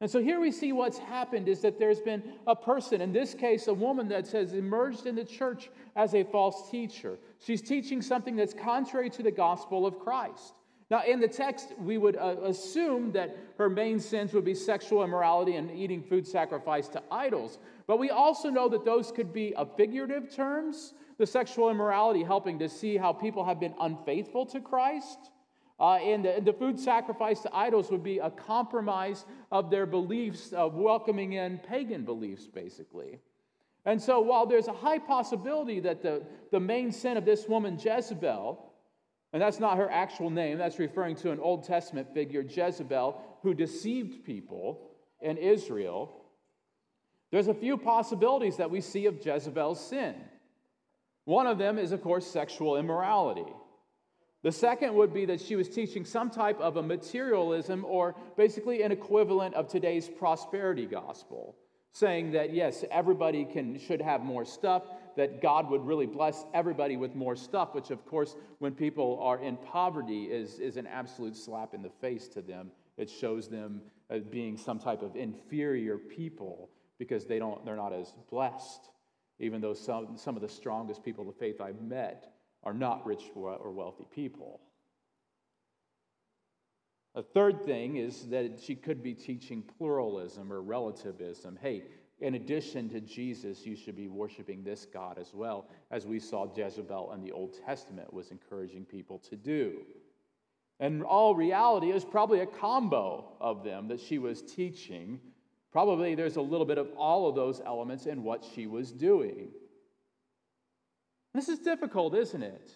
And 0.02 0.10
so 0.10 0.20
here 0.20 0.40
we 0.40 0.52
see 0.52 0.74
what's 0.74 0.98
happened 0.98 1.48
is 1.48 1.62
that 1.62 1.78
there's 1.78 2.00
been 2.00 2.24
a 2.48 2.56
person, 2.56 3.02
in 3.02 3.14
this 3.14 3.36
case, 3.36 3.68
a 3.68 3.74
woman 3.74 4.08
that 4.08 4.28
has 4.32 4.54
emerged 4.54 5.06
in 5.06 5.16
the 5.16 5.24
church 5.24 5.70
as 5.96 6.16
a 6.16 6.24
false 6.24 6.72
teacher. 6.72 7.20
She's 7.40 7.62
teaching 7.62 8.02
something 8.02 8.36
that's 8.36 8.54
contrary 8.54 9.12
to 9.12 9.22
the 9.22 9.32
gospel 9.32 9.86
of 9.86 10.00
Christ. 10.00 10.56
Now, 10.90 11.04
in 11.04 11.20
the 11.20 11.28
text, 11.28 11.74
we 11.80 12.00
would 12.00 12.18
uh, 12.18 12.36
assume 12.44 13.12
that 13.12 13.38
her 13.60 13.70
main 13.70 14.00
sins 14.00 14.34
would 14.34 14.44
be 14.44 14.56
sexual 14.56 15.04
immorality 15.04 15.56
and 15.56 15.72
eating 15.72 16.02
food 16.02 16.28
sacrificed 16.28 16.94
to 16.94 17.04
idols. 17.12 17.60
But 17.88 17.98
we 17.98 18.10
also 18.10 18.50
know 18.50 18.68
that 18.70 18.84
those 18.84 19.12
could 19.12 19.32
be 19.32 19.54
a 19.56 19.66
figurative 19.66 20.36
terms, 20.36 20.94
the 21.18 21.28
sexual 21.28 21.70
immorality 21.70 22.24
helping 22.24 22.58
to 22.60 22.68
see 22.68 22.98
how 22.98 23.14
people 23.14 23.46
have 23.46 23.60
been 23.60 23.76
unfaithful 23.80 24.48
to 24.48 24.60
Christ 24.60 25.31
uh, 25.82 25.96
and 25.96 26.24
the, 26.24 26.40
the, 26.46 26.54
food 26.54 26.80
sacrifice 26.80 27.40
to 27.40 27.50
idols 27.56 27.90
would 27.90 28.04
be 28.04 28.20
a 28.20 28.30
compromise 28.30 29.26
of 29.52 29.72
their 29.72 29.88
beliefs, 29.88 30.54
of 30.54 30.76
welcoming 30.76 31.34
in 31.34 31.58
pagan 31.58 32.06
beliefs, 32.06 32.46
basically. 32.46 33.18
And 33.84 34.00
so, 34.00 34.22
while 34.22 34.46
there's 34.46 34.68
a 34.68 34.74
high 34.74 35.00
possibility 35.00 35.80
that 35.80 36.04
the, 36.04 36.22
the 36.52 36.60
main 36.60 36.92
sin 36.92 37.18
of 37.18 37.26
this 37.26 37.48
woman, 37.48 37.80
Jezebel, 37.84 38.72
and 39.34 39.42
that's 39.42 39.60
not 39.60 39.78
her 39.78 39.90
actual 39.90 40.30
name, 40.30 40.60
that's 40.60 40.78
referring 40.78 41.16
to 41.16 41.32
an 41.32 41.40
Old 41.40 41.64
Testament 41.64 42.14
figure, 42.14 42.44
Jezebel, 42.44 43.20
who 43.42 43.56
deceived 43.56 44.24
people 44.24 44.92
in 45.20 45.38
Israel, 45.38 46.14
there's 47.32 47.48
a 47.48 47.56
few 47.56 47.76
possibilities 47.76 48.58
that 48.58 48.70
we 48.70 48.82
see 48.82 49.08
of 49.08 49.26
Jezebel's 49.26 49.84
sin. 49.84 50.14
One 51.26 51.48
of 51.48 51.58
them 51.58 51.80
is, 51.80 51.92
of 51.92 52.04
course, 52.04 52.28
sexual 52.28 52.78
immorality. 52.78 53.52
The 54.44 54.52
second 54.52 54.96
would 54.96 55.14
be 55.14 55.26
that 55.26 55.40
she 55.40 55.56
was 55.56 55.70
teaching 55.70 56.04
some 56.04 56.32
type 56.32 56.60
of 56.60 56.78
a 56.78 56.84
materialism 56.84 57.86
or 57.86 58.16
basically 58.36 58.82
an 58.82 58.92
equivalent 58.92 59.54
of 59.54 59.68
today's 59.68 60.10
prosperity 60.10 60.88
gospel, 60.88 61.56
saying 61.92 62.32
that 62.32 62.52
yes, 62.52 62.84
everybody 62.90 63.46
can 63.46 63.78
should 63.78 64.02
have 64.02 64.24
more 64.24 64.44
stuff, 64.44 64.84
that 65.16 65.44
God 65.44 65.70
would 65.70 65.86
really 65.86 66.08
bless 66.08 66.46
everybody 66.56 66.98
with 66.98 67.14
more 67.14 67.36
stuff, 67.36 67.76
which 67.76 67.92
of 67.92 68.04
course 68.08 68.36
when 68.58 68.74
people 68.74 69.20
are 69.22 69.40
in 69.40 69.58
poverty 69.58 70.24
is, 70.24 70.58
is 70.58 70.76
an 70.76 70.88
absolute 70.88 71.38
slap 71.38 71.76
in 71.76 71.84
the 71.84 71.92
face 72.02 72.28
to 72.30 72.42
them. 72.42 72.72
It 72.98 73.12
shows 73.12 73.48
them 73.48 73.82
as 74.10 74.24
being 74.24 74.58
some 74.58 74.80
type 74.80 75.04
of 75.04 75.16
inferior 75.16 75.98
people 75.98 76.70
because 76.98 77.26
they 77.26 77.38
don't 77.38 77.64
they're 77.64 77.76
not 77.76 77.94
as 77.94 78.12
blessed, 78.32 78.90
even 79.38 79.62
though 79.62 79.76
some, 79.76 80.18
some 80.18 80.36
of 80.36 80.42
the 80.42 80.50
strongest 80.50 81.04
people 81.04 81.30
of 81.30 81.36
faith 81.36 81.62
I've 81.62 81.82
met 81.82 82.34
are 82.64 82.74
not 82.74 83.06
rich 83.06 83.24
or 83.36 83.72
wealthy 83.72 84.06
people. 84.14 84.62
A 87.16 87.22
third 87.22 87.66
thing 87.66 87.98
is 87.98 88.28
that 88.30 88.60
she 88.62 88.76
could 88.76 89.04
be 89.04 89.14
teaching 89.14 89.64
pluralism 89.78 90.52
or 90.52 90.62
relativism. 90.62 91.60
Hey, 91.62 91.84
in 92.22 92.36
addition 92.36 92.88
to 92.90 93.02
Jesus, 93.02 93.66
you 93.66 93.76
should 93.76 93.96
be 93.96 94.08
worshiping 94.08 94.64
this 94.64 94.86
God 94.86 95.18
as 95.18 95.34
well, 95.34 95.68
as 95.90 96.06
we 96.06 96.20
saw 96.20 96.48
Jezebel 96.56 97.12
in 97.14 97.22
the 97.22 97.32
Old 97.32 97.58
Testament 97.66 98.14
was 98.14 98.32
encouraging 98.32 98.86
people 98.86 99.20
to 99.30 99.36
do. 99.36 99.82
And 100.80 101.04
all 101.04 101.36
reality 101.36 101.92
is 101.92 102.06
probably 102.06 102.40
a 102.40 102.46
combo 102.46 103.34
of 103.42 103.64
them 103.64 103.88
that 103.90 104.00
she 104.00 104.18
was 104.18 104.42
teaching. 104.42 105.20
Probably 105.72 106.16
there's 106.16 106.38
a 106.38 106.42
little 106.42 106.66
bit 106.66 106.78
of 106.78 106.88
all 106.96 107.28
of 107.28 107.36
those 107.36 107.62
elements 107.66 108.06
in 108.06 108.24
what 108.24 108.46
she 108.56 108.68
was 108.68 108.92
doing. 108.92 109.50
This 111.34 111.50
is 111.50 111.60
difficult, 111.60 112.16
isn't 112.16 112.44
it? 112.44 112.72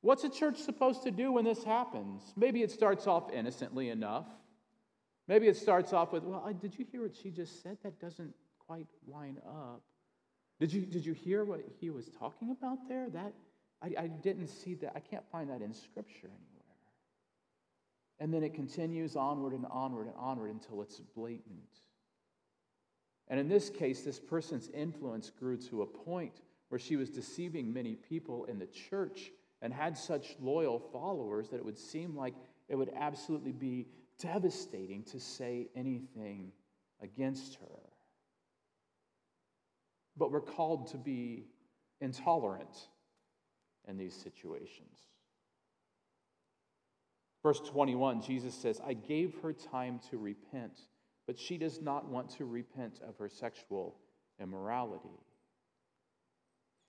What's 0.00 0.24
a 0.24 0.30
church 0.30 0.58
supposed 0.58 1.02
to 1.02 1.10
do 1.10 1.32
when 1.32 1.44
this 1.44 1.64
happens? 1.64 2.22
Maybe 2.36 2.62
it 2.62 2.70
starts 2.70 3.06
off 3.06 3.32
innocently 3.32 3.88
enough. 3.88 4.26
Maybe 5.26 5.48
it 5.48 5.56
starts 5.56 5.92
off 5.92 6.12
with, 6.12 6.22
well, 6.22 6.48
did 6.60 6.78
you 6.78 6.86
hear 6.90 7.02
what 7.02 7.16
she 7.16 7.30
just 7.30 7.62
said? 7.62 7.78
That 7.82 8.00
doesn't 8.00 8.32
quite 8.66 8.86
line 9.06 9.38
up. 9.46 9.82
Did 10.60 10.72
you, 10.72 10.86
did 10.86 11.04
you 11.04 11.12
hear 11.12 11.44
what 11.44 11.60
he 11.80 11.90
was 11.90 12.10
talking 12.18 12.50
about 12.50 12.88
there? 12.88 13.10
That 13.10 13.32
I, 13.82 13.92
I 13.98 14.06
didn't 14.06 14.48
see 14.48 14.74
that. 14.76 14.92
I 14.94 15.00
can't 15.00 15.24
find 15.30 15.50
that 15.50 15.60
in 15.60 15.74
Scripture 15.74 16.28
anywhere. 16.28 16.58
And 18.20 18.32
then 18.32 18.42
it 18.42 18.54
continues 18.54 19.16
onward 19.16 19.52
and 19.52 19.66
onward 19.70 20.06
and 20.06 20.16
onward 20.16 20.50
until 20.50 20.82
it's 20.82 21.00
blatant. 21.14 21.80
And 23.28 23.38
in 23.38 23.48
this 23.48 23.68
case, 23.68 24.02
this 24.02 24.18
person's 24.18 24.68
influence 24.70 25.30
grew 25.30 25.56
to 25.68 25.82
a 25.82 25.86
point 25.86 26.40
where 26.68 26.78
she 26.78 26.96
was 26.96 27.10
deceiving 27.10 27.72
many 27.72 27.94
people 27.94 28.44
in 28.44 28.58
the 28.58 28.66
church 28.66 29.30
and 29.62 29.72
had 29.72 29.96
such 29.96 30.36
loyal 30.40 30.78
followers 30.78 31.48
that 31.48 31.56
it 31.56 31.64
would 31.64 31.78
seem 31.78 32.16
like 32.16 32.34
it 32.68 32.76
would 32.76 32.92
absolutely 32.96 33.52
be 33.52 33.86
devastating 34.20 35.02
to 35.04 35.18
say 35.18 35.68
anything 35.74 36.52
against 37.02 37.56
her. 37.56 37.80
But 40.16 40.30
we're 40.32 40.40
called 40.40 40.88
to 40.88 40.98
be 40.98 41.46
intolerant 42.00 42.88
in 43.86 43.96
these 43.96 44.14
situations. 44.14 44.98
Verse 47.42 47.60
21, 47.60 48.20
Jesus 48.22 48.54
says, 48.54 48.80
I 48.84 48.94
gave 48.94 49.36
her 49.42 49.52
time 49.52 50.00
to 50.10 50.18
repent, 50.18 50.80
but 51.26 51.38
she 51.38 51.56
does 51.56 51.80
not 51.80 52.08
want 52.08 52.30
to 52.36 52.44
repent 52.44 53.00
of 53.06 53.16
her 53.18 53.28
sexual 53.28 53.96
immorality. 54.40 55.08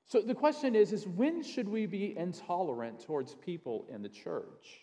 So 0.10 0.22
the 0.22 0.34
question 0.34 0.76
is, 0.76 0.92
is 0.92 1.08
when 1.08 1.44
should 1.44 1.70
we 1.70 1.86
be 1.86 2.18
intolerant 2.18 3.00
towards 3.06 3.36
people 3.36 3.86
in 3.94 4.02
the 4.02 4.10
church? 4.10 4.82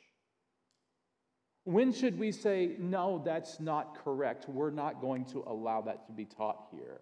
When 1.64 1.92
should 1.92 2.16
we 2.16 2.30
say, 2.30 2.76
no, 2.78 3.20
that's 3.24 3.58
not 3.58 3.96
correct? 4.04 4.48
We're 4.48 4.70
not 4.70 5.00
going 5.00 5.24
to 5.26 5.42
allow 5.48 5.82
that 5.82 6.06
to 6.06 6.12
be 6.12 6.26
taught 6.26 6.68
here. 6.70 7.00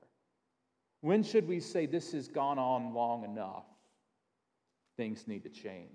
When 1.02 1.22
should 1.22 1.46
we 1.46 1.60
say, 1.60 1.84
this 1.84 2.12
has 2.12 2.28
gone 2.28 2.58
on 2.58 2.94
long 2.94 3.24
enough? 3.24 3.66
Things 4.96 5.28
need 5.28 5.42
to 5.42 5.50
change. 5.50 5.90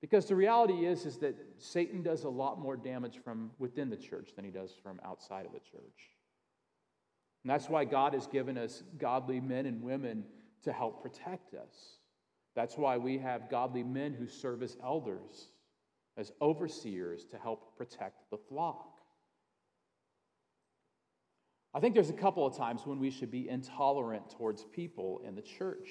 Because 0.00 0.24
the 0.24 0.34
reality 0.34 0.86
is, 0.86 1.04
is 1.04 1.18
that 1.18 1.36
Satan 1.58 2.02
does 2.02 2.24
a 2.24 2.30
lot 2.30 2.58
more 2.58 2.74
damage 2.74 3.18
from 3.22 3.50
within 3.58 3.90
the 3.90 3.98
church 3.98 4.30
than 4.34 4.46
he 4.46 4.50
does 4.50 4.72
from 4.82 4.98
outside 5.04 5.44
of 5.44 5.52
the 5.52 5.60
church. 5.60 6.08
And 7.44 7.50
that's 7.50 7.68
why 7.68 7.84
God 7.84 8.14
has 8.14 8.26
given 8.26 8.56
us 8.56 8.82
godly 8.98 9.40
men 9.40 9.66
and 9.66 9.82
women 9.82 10.24
to 10.64 10.72
help 10.72 11.02
protect 11.02 11.54
us. 11.54 11.98
That's 12.54 12.76
why 12.76 12.98
we 12.98 13.18
have 13.18 13.50
godly 13.50 13.82
men 13.82 14.12
who 14.12 14.26
serve 14.26 14.62
as 14.62 14.76
elders, 14.82 15.48
as 16.16 16.32
overseers 16.40 17.24
to 17.26 17.38
help 17.38 17.76
protect 17.76 18.30
the 18.30 18.36
flock. 18.36 19.00
I 21.74 21.80
think 21.80 21.94
there's 21.94 22.10
a 22.10 22.14
couple 22.14 22.46
of 22.46 22.56
times 22.56 22.82
when 22.84 22.98
we 22.98 23.10
should 23.10 23.30
be 23.30 23.48
intolerant 23.48 24.30
towards 24.30 24.64
people 24.64 25.22
in 25.26 25.34
the 25.34 25.42
church. 25.42 25.88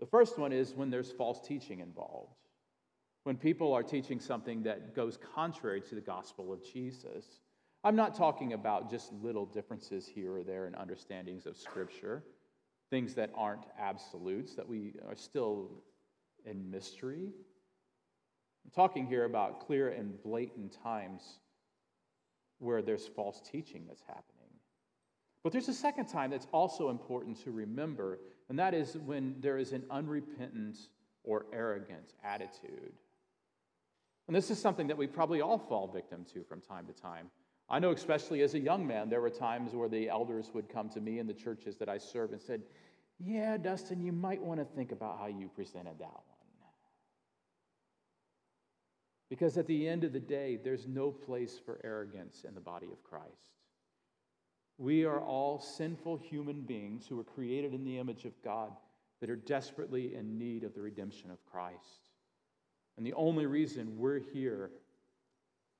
The 0.00 0.06
first 0.06 0.38
one 0.38 0.52
is 0.52 0.74
when 0.74 0.90
there's 0.90 1.12
false 1.12 1.40
teaching 1.46 1.78
involved. 1.78 2.34
When 3.22 3.36
people 3.36 3.72
are 3.72 3.82
teaching 3.84 4.18
something 4.18 4.62
that 4.64 4.96
goes 4.96 5.18
contrary 5.34 5.80
to 5.82 5.94
the 5.94 6.00
gospel 6.00 6.52
of 6.52 6.64
Jesus. 6.64 7.24
I'm 7.84 7.94
not 7.94 8.16
talking 8.16 8.52
about 8.54 8.90
just 8.90 9.12
little 9.12 9.46
differences 9.46 10.08
here 10.08 10.34
or 10.34 10.42
there 10.42 10.66
in 10.66 10.74
understandings 10.74 11.46
of 11.46 11.56
Scripture 11.56 12.24
things 12.90 13.14
that 13.14 13.30
aren't 13.34 13.64
absolutes, 13.78 14.54
that 14.54 14.68
we 14.68 14.94
are 15.06 15.16
still 15.16 15.70
in 16.44 16.70
mystery. 16.70 17.30
I'm 18.64 18.70
talking 18.74 19.06
here 19.06 19.24
about 19.24 19.66
clear 19.66 19.90
and 19.90 20.22
blatant 20.22 20.76
times 20.82 21.38
where 22.58 22.82
there's 22.82 23.06
false 23.06 23.40
teaching 23.40 23.84
that's 23.86 24.02
happening. 24.02 24.24
But 25.44 25.52
there's 25.52 25.68
a 25.68 25.74
second 25.74 26.06
time 26.06 26.30
that's 26.30 26.48
also 26.52 26.90
important 26.90 27.42
to 27.44 27.50
remember, 27.50 28.18
and 28.48 28.58
that 28.58 28.74
is 28.74 28.96
when 28.96 29.36
there 29.40 29.58
is 29.58 29.72
an 29.72 29.84
unrepentant 29.90 30.76
or 31.24 31.46
arrogant 31.52 32.14
attitude. 32.24 32.92
And 34.26 34.36
this 34.36 34.50
is 34.50 34.60
something 34.60 34.88
that 34.88 34.98
we 34.98 35.06
probably 35.06 35.40
all 35.40 35.58
fall 35.58 35.86
victim 35.86 36.26
to 36.34 36.42
from 36.42 36.60
time 36.60 36.86
to 36.86 36.92
time. 36.92 37.30
I 37.70 37.78
know, 37.78 37.90
especially 37.90 38.40
as 38.42 38.54
a 38.54 38.58
young 38.58 38.86
man, 38.86 39.10
there 39.10 39.20
were 39.20 39.30
times 39.30 39.74
where 39.74 39.88
the 39.88 40.08
elders 40.08 40.50
would 40.54 40.68
come 40.68 40.88
to 40.90 41.00
me 41.00 41.18
in 41.18 41.26
the 41.26 41.34
churches 41.34 41.76
that 41.76 41.88
I 41.88 41.98
serve 41.98 42.32
and 42.32 42.40
said, 42.40 42.62
Yeah, 43.18 43.58
Dustin, 43.58 44.00
you 44.00 44.12
might 44.12 44.42
want 44.42 44.60
to 44.60 44.64
think 44.64 44.90
about 44.90 45.18
how 45.18 45.26
you 45.26 45.48
presented 45.48 45.98
that 45.98 46.06
one. 46.06 46.38
Because 49.28 49.58
at 49.58 49.66
the 49.66 49.86
end 49.86 50.04
of 50.04 50.12
the 50.12 50.20
day, 50.20 50.58
there's 50.62 50.86
no 50.86 51.10
place 51.10 51.58
for 51.64 51.78
arrogance 51.84 52.44
in 52.48 52.54
the 52.54 52.60
body 52.60 52.88
of 52.90 53.04
Christ. 53.04 53.58
We 54.78 55.04
are 55.04 55.20
all 55.20 55.60
sinful 55.60 56.18
human 56.18 56.62
beings 56.62 57.06
who 57.06 57.16
were 57.16 57.24
created 57.24 57.74
in 57.74 57.84
the 57.84 57.98
image 57.98 58.24
of 58.24 58.42
God 58.42 58.72
that 59.20 59.28
are 59.28 59.36
desperately 59.36 60.14
in 60.14 60.38
need 60.38 60.64
of 60.64 60.74
the 60.74 60.80
redemption 60.80 61.30
of 61.30 61.44
Christ. 61.44 62.08
And 62.96 63.04
the 63.04 63.14
only 63.14 63.46
reason 63.46 63.98
we're 63.98 64.20
here 64.20 64.70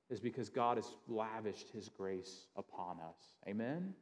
is 0.09 0.19
because 0.19 0.49
God 0.49 0.77
has 0.77 0.95
lavished 1.07 1.69
his 1.69 1.89
grace 1.89 2.47
upon 2.55 2.97
us. 2.97 3.33
Amen? 3.47 3.93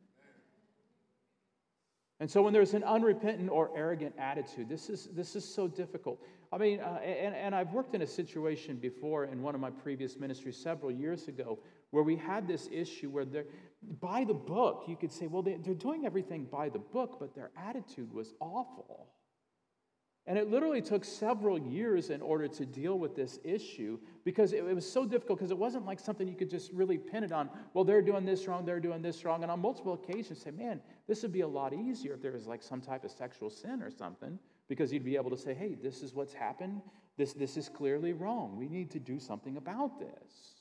And 2.20 2.30
so 2.30 2.42
when 2.42 2.52
there's 2.52 2.74
an 2.74 2.84
unrepentant 2.84 3.50
or 3.50 3.70
arrogant 3.78 4.16
attitude, 4.18 4.70
this 4.70 4.90
is, 4.90 5.10
this 5.14 5.36
is 5.36 5.46
so 5.46 5.68
difficult. 5.68 6.20
I 6.52 6.58
mean, 6.58 6.80
uh, 6.80 7.00
and, 7.04 7.36
and 7.36 7.54
I've 7.54 7.74
worked 7.74 7.94
in 7.94 8.02
a 8.02 8.08
situation 8.08 8.78
before 8.78 9.26
in 9.26 9.42
one 9.42 9.54
of 9.54 9.62
my 9.62 9.70
previous 9.70 10.18
ministries 10.18 10.58
several 10.58 10.92
years 10.92 11.28
ago 11.28 11.60
where 11.92 12.04
we 12.04 12.16
had 12.16 12.48
this 12.48 12.68
issue 12.72 13.10
where 13.10 13.26
they're 13.26 13.46
by 14.00 14.24
the 14.24 14.34
book, 14.34 14.86
you 14.88 14.96
could 14.96 15.12
say, 15.12 15.28
well, 15.28 15.44
they're 15.44 15.58
doing 15.58 16.06
everything 16.06 16.46
by 16.46 16.70
the 16.70 16.80
book, 16.80 17.18
but 17.20 17.36
their 17.36 17.52
attitude 17.56 18.12
was 18.12 18.34
awful. 18.40 19.08
And 20.28 20.38
it 20.38 20.52
literally 20.52 20.82
took 20.82 21.06
several 21.06 21.58
years 21.58 22.10
in 22.10 22.22
order 22.22 22.50
to 22.50 22.66
deal 22.66 23.00
with 23.00 23.16
this 23.16 23.40
issue 23.46 23.98
because 24.26 24.52
it, 24.52 24.64
was 24.64 24.90
so 24.90 25.06
difficult 25.06 25.40
because 25.40 25.52
it 25.52 25.58
wasn't 25.58 25.86
like 25.86 26.02
something 26.02 26.28
you 26.28 26.36
could 26.36 26.50
just 26.50 26.74
really 26.74 26.98
pin 26.98 27.24
it 27.24 27.32
on. 27.32 27.50
Well, 27.74 27.86
they're 27.86 28.02
doing 28.02 28.26
this 28.26 28.46
wrong, 28.46 28.66
they're 28.66 28.82
doing 28.82 29.02
this 29.02 29.24
wrong. 29.24 29.44
And 29.44 29.52
on 29.52 29.62
multiple 29.62 29.94
occasions, 29.94 30.42
say, 30.42 30.52
man, 30.52 30.82
this 31.08 31.22
would 31.22 31.32
be 31.32 31.42
a 31.42 31.48
lot 31.48 31.74
easier 31.74 32.14
if 32.14 32.22
there 32.22 32.34
was 32.34 32.46
like 32.46 32.62
some 32.62 32.82
type 32.82 33.06
of 33.06 33.12
sexual 33.12 33.50
sin 33.50 33.82
or 33.82 33.90
something 33.90 34.38
because 34.68 34.92
you'd 34.92 35.06
be 35.06 35.16
able 35.16 35.30
to 35.30 35.38
say, 35.38 35.54
hey, 35.54 35.78
this 35.82 36.04
is 36.04 36.14
what's 36.14 36.34
happened. 36.34 36.82
This, 37.16 37.32
this 37.32 37.56
is 37.56 37.70
clearly 37.70 38.12
wrong. 38.12 38.58
We 38.58 38.68
need 38.68 38.92
to 38.92 39.00
do 39.00 39.20
something 39.20 39.56
about 39.56 39.98
this. 39.98 40.57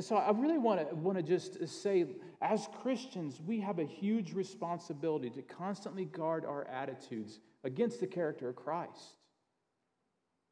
So 0.00 0.16
I 0.16 0.30
really 0.32 0.58
want 0.58 0.88
to, 0.88 0.94
want 0.94 1.18
to 1.18 1.22
just 1.22 1.66
say, 1.68 2.06
as 2.40 2.68
Christians, 2.82 3.40
we 3.44 3.60
have 3.60 3.78
a 3.78 3.84
huge 3.84 4.32
responsibility 4.32 5.30
to 5.30 5.42
constantly 5.42 6.04
guard 6.04 6.44
our 6.44 6.66
attitudes 6.68 7.40
against 7.62 8.00
the 8.00 8.06
character 8.06 8.48
of 8.48 8.56
Christ. 8.56 9.18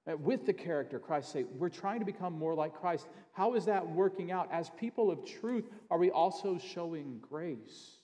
With 0.07 0.47
the 0.47 0.53
character 0.53 0.97
of 0.97 1.03
Christ, 1.03 1.33
say, 1.33 1.45
we're 1.45 1.69
trying 1.69 2.01
to 2.01 2.05
become 2.07 2.37
more 2.37 2.55
like 2.55 2.75
Christ. 2.75 3.07
How 3.33 3.55
is 3.55 3.67
that 3.67 3.89
working 3.89 4.33
out? 4.33 4.49
As 4.51 4.71
people 4.71 5.11
of 5.11 5.25
truth, 5.25 5.69
are 5.91 5.99
we 5.99 6.11
also 6.11 6.59
showing 6.59 7.21
grace? 7.21 7.99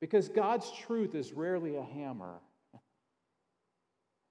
Because 0.00 0.28
God's 0.28 0.70
truth 0.72 1.14
is 1.14 1.32
rarely 1.32 1.76
a 1.76 1.82
hammer. 1.82 2.40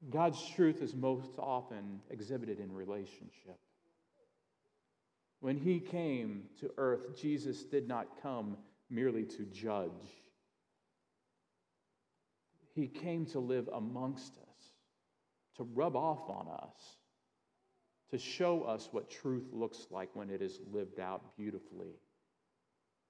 God's 0.09 0.43
truth 0.55 0.81
is 0.81 0.93
most 0.93 1.31
often 1.39 2.01
exhibited 2.11 2.59
in 2.59 2.71
relationship. 2.71 3.57
When 5.43 5.57
he 5.57 5.81
came 5.81 6.43
to 6.61 6.71
earth, 6.77 7.19
Jesus 7.19 7.63
did 7.63 7.85
not 7.85 8.21
come 8.21 8.55
merely 8.89 9.25
to 9.25 9.43
judge, 9.43 9.91
he 12.73 12.87
came 12.87 13.25
to 13.25 13.41
live 13.41 13.67
amongst 13.73 14.37
us, 14.37 14.71
to 15.57 15.63
rub 15.75 15.97
off 15.97 16.29
on 16.29 16.47
us, 16.47 16.95
to 18.11 18.17
show 18.17 18.63
us 18.63 18.87
what 18.93 19.09
truth 19.09 19.49
looks 19.51 19.87
like 19.91 20.15
when 20.15 20.29
it 20.29 20.41
is 20.41 20.61
lived 20.71 21.01
out 21.01 21.35
beautifully 21.35 21.99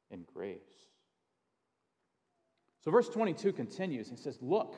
in 0.10 0.26
grace. 0.34 0.88
So, 2.84 2.90
verse 2.90 3.10
22 3.10 3.54
continues. 3.54 4.10
He 4.10 4.16
says, 4.16 4.40
Look, 4.42 4.76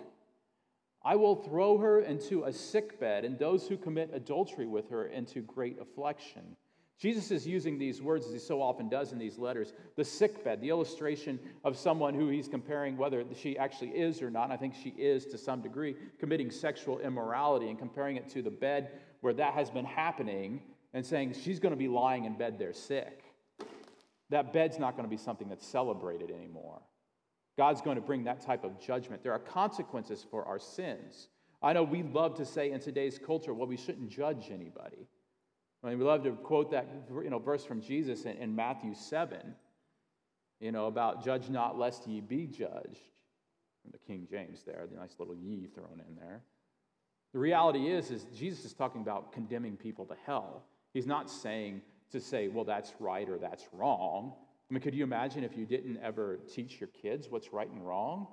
I 1.01 1.15
will 1.15 1.38
throw 1.38 1.77
her 1.77 2.01
into 2.01 2.43
a 2.43 2.51
sick 2.51 3.00
bed, 3.00 3.24
and 3.24 3.39
those 3.39 3.65
who 3.65 3.77
commit 3.77 4.12
adultery 4.13 4.67
with 4.67 4.89
her 4.89 5.05
into 5.05 5.39
great 5.39 5.79
affliction. 5.79 6.57
Jesus 6.98 7.30
is 7.30 7.46
using 7.46 7.78
these 7.78 8.02
words, 8.02 8.25
as 8.25 8.32
he 8.32 8.40
so 8.40 8.62
often 8.62 8.88
does 8.88 9.12
in 9.12 9.20
these 9.20 9.38
letters, 9.38 9.74
the 9.98 10.04
sick 10.06 10.44
bed, 10.46 10.62
the 10.62 10.70
illustration 10.70 11.38
of 11.66 11.78
someone 11.78 12.14
who 12.14 12.30
he's 12.30 12.48
comparing 12.48 12.96
whether 12.96 13.24
she 13.36 13.58
actually 13.58 13.90
is 13.90 14.22
or 14.22 14.30
not. 14.30 14.50
I 14.50 14.56
think 14.56 14.74
she 14.74 14.92
is 14.92 15.25
to 15.28 15.38
some 15.38 15.62
degree, 15.62 15.96
committing 16.20 16.50
sexual 16.50 17.00
immorality 17.00 17.70
and 17.70 17.78
comparing 17.78 18.16
it 18.16 18.30
to 18.30 18.42
the 18.42 18.50
bed 18.50 18.92
where 19.20 19.34
that 19.34 19.54
has 19.54 19.70
been 19.70 19.86
happening 19.86 20.62
and 20.94 21.06
saying 21.06 21.34
she's 21.34 21.60
going 21.60 21.74
to 21.74 21.78
be 21.78 21.90
lying 21.90 22.24
in 22.24 22.38
bed 22.38 22.58
there 22.58 22.74
sick. 22.74 23.24
That 24.30 24.54
bed's 24.54 24.80
not 24.80 24.96
going 24.96 25.04
to 25.04 25.10
be 25.10 25.22
something 25.22 25.50
that's 25.50 25.68
celebrated 25.68 26.32
anymore. 26.32 26.82
God's 27.58 27.82
going 27.82 27.96
to 27.96 28.02
bring 28.02 28.24
that 28.24 28.42
type 28.42 28.64
of 28.64 28.80
judgment. 28.80 29.22
There 29.22 29.34
are 29.34 29.40
consequences 29.40 30.25
for 30.30 30.46
our 30.46 30.60
sins. 30.60 31.28
I 31.62 31.74
know 31.74 31.84
we 31.84 32.04
love 32.04 32.36
to 32.36 32.46
say 32.46 32.72
in 32.72 32.80
today's 32.80 33.20
culture, 33.20 33.54
well, 33.54 33.68
we 33.68 33.78
shouldn't 33.78 34.10
judge 34.10 34.50
anybody. 34.52 35.08
I 35.86 35.89
mean, 35.89 36.00
we 36.00 36.06
love 36.06 36.24
to 36.24 36.32
quote 36.32 36.72
that 36.72 36.88
you 37.24 37.30
know, 37.30 37.38
verse 37.38 37.63
from 37.63 37.80
Jesus 37.80 38.24
in, 38.24 38.38
in 38.38 38.56
Matthew 38.56 38.96
7, 38.96 39.38
you 40.60 40.72
know, 40.72 40.88
about 40.88 41.24
judge 41.24 41.48
not 41.50 41.77
lest 41.77 42.08
ye 42.08 42.22
be 42.22 42.48
judged. 42.48 43.00
From 43.84 43.92
the 43.92 44.00
King 44.00 44.27
James 44.30 44.63
there, 44.65 44.88
the 44.89 44.98
nice 44.98 45.15
little 45.20 45.36
ye 45.36 45.68
thrown 45.68 46.01
in 46.08 46.15
there. 46.15 46.42
The 47.33 47.40
reality 47.40 47.88
is, 47.92 48.09
is 48.09 48.25
Jesus 48.36 48.66
is 48.66 48.74
talking 48.74 49.01
about 49.01 49.31
condemning 49.31 49.77
people 49.77 50.05
to 50.05 50.16
hell. 50.25 50.64
He's 50.94 51.05
not 51.05 51.29
saying 51.29 51.81
to 52.12 52.20
say, 52.20 52.48
well, 52.48 52.64
that's 52.64 52.94
right 53.00 53.29
or 53.29 53.38
that's 53.38 53.66
wrong. 53.72 54.33
I 54.70 54.74
mean, 54.74 54.81
could 54.81 54.96
you 54.96 55.03
imagine 55.03 55.44
if 55.44 55.55
you 55.55 55.68
didn't 55.68 56.00
ever 56.01 56.40
teach 56.51 56.79
your 56.79 56.88
kids 56.88 57.27
what's 57.29 57.53
right 57.53 57.70
and 57.70 57.86
wrong? 57.86 58.27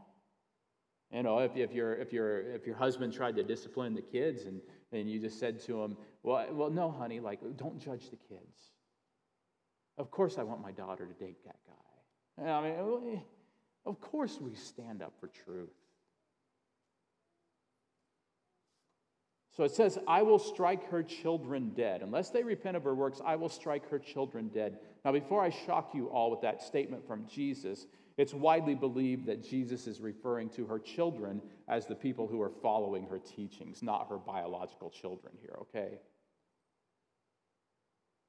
You 1.13 1.23
know, 1.23 1.41
if, 1.41 1.57
if, 1.57 1.73
your, 1.73 1.95
if, 1.95 2.13
your, 2.13 2.41
if 2.55 2.67
your 2.67 2.77
husband 2.77 3.13
tried 3.13 3.37
to 3.37 3.43
discipline 3.43 3.95
the 3.95 4.03
kids 4.03 4.47
and, 4.47 4.61
and 4.93 5.11
you 5.11 5.21
just 5.21 5.39
said 5.39 5.61
to 5.65 5.83
him, 5.83 5.97
well, 6.23 6.47
well, 6.53 6.71
no, 6.71 6.91
honey, 6.91 7.21
like, 7.21 7.41
don't 7.57 7.79
judge 7.79 8.09
the 8.11 8.17
kids. 8.17 8.71
Of 9.99 10.11
course, 10.11 10.39
I 10.39 10.43
want 10.43 10.63
my 10.63 10.73
daughter 10.73 11.07
to 11.07 11.13
date 11.13 11.45
that 11.45 11.57
guy. 11.67 12.51
I 12.51 12.63
mean, 12.63 13.15
eh, 13.15 13.21
of 13.85 14.01
course, 14.01 14.39
we 14.41 14.55
stand 14.55 15.03
up 15.03 15.13
for 15.21 15.29
truth. 15.29 15.69
So 19.55 19.65
it 19.65 19.73
says, 19.73 19.99
I 20.09 20.23
will 20.23 20.39
strike 20.39 20.89
her 20.91 21.03
children 21.03 21.73
dead. 21.77 22.01
Unless 22.01 22.31
they 22.31 22.43
repent 22.43 22.75
of 22.75 22.85
her 22.85 22.95
works, 22.95 23.21
I 23.23 23.37
will 23.37 23.51
strike 23.51 23.87
her 23.91 23.99
children 23.99 24.49
dead. 24.49 24.79
Now, 25.05 25.13
before 25.13 25.43
I 25.43 25.51
shock 25.51 25.91
you 25.93 26.07
all 26.07 26.31
with 26.31 26.41
that 26.41 26.63
statement 26.63 27.07
from 27.07 27.27
Jesus, 27.29 27.87
it's 28.17 28.35
widely 28.35 28.75
believed 28.75 29.27
that 29.27 29.43
Jesus 29.43 29.87
is 29.87 30.01
referring 30.01 30.49
to 30.51 30.67
her 30.67 30.79
children 30.79 31.41
as 31.69 31.87
the 31.87 31.95
people 31.95 32.27
who 32.27 32.41
are 32.43 32.53
following 32.63 33.07
her 33.07 33.19
teachings, 33.19 33.83
not 33.83 34.09
her 34.09 34.19
biological 34.19 34.91
children 34.91 35.33
here, 35.41 35.57
okay? 35.61 35.99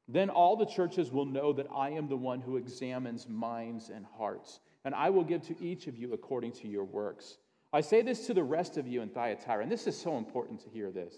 Then 0.08 0.30
all 0.30 0.56
the 0.56 0.66
churches 0.66 1.12
will 1.12 1.26
know 1.26 1.54
that 1.54 1.68
I 1.74 1.92
am 1.92 2.08
the 2.08 2.18
one 2.18 2.42
who 2.42 2.58
examines 2.58 3.28
minds 3.28 3.90
and 3.90 4.06
hearts, 4.18 4.60
and 4.86 4.94
I 4.94 5.10
will 5.10 5.24
give 5.24 5.42
to 5.44 5.62
each 5.62 5.88
of 5.88 5.98
you 5.98 6.14
according 6.14 6.52
to 6.54 6.68
your 6.68 6.84
works. 6.84 7.38
I 7.72 7.82
say 7.82 8.02
this 8.02 8.28
to 8.28 8.34
the 8.34 8.44
rest 8.44 8.78
of 8.78 8.88
you 8.88 9.02
in 9.02 9.10
Thyatira, 9.10 9.64
and 9.64 9.72
this 9.72 9.88
is 9.88 9.98
so 9.98 10.18
important 10.18 10.60
to 10.62 10.70
hear 10.70 10.92
this. 10.92 11.16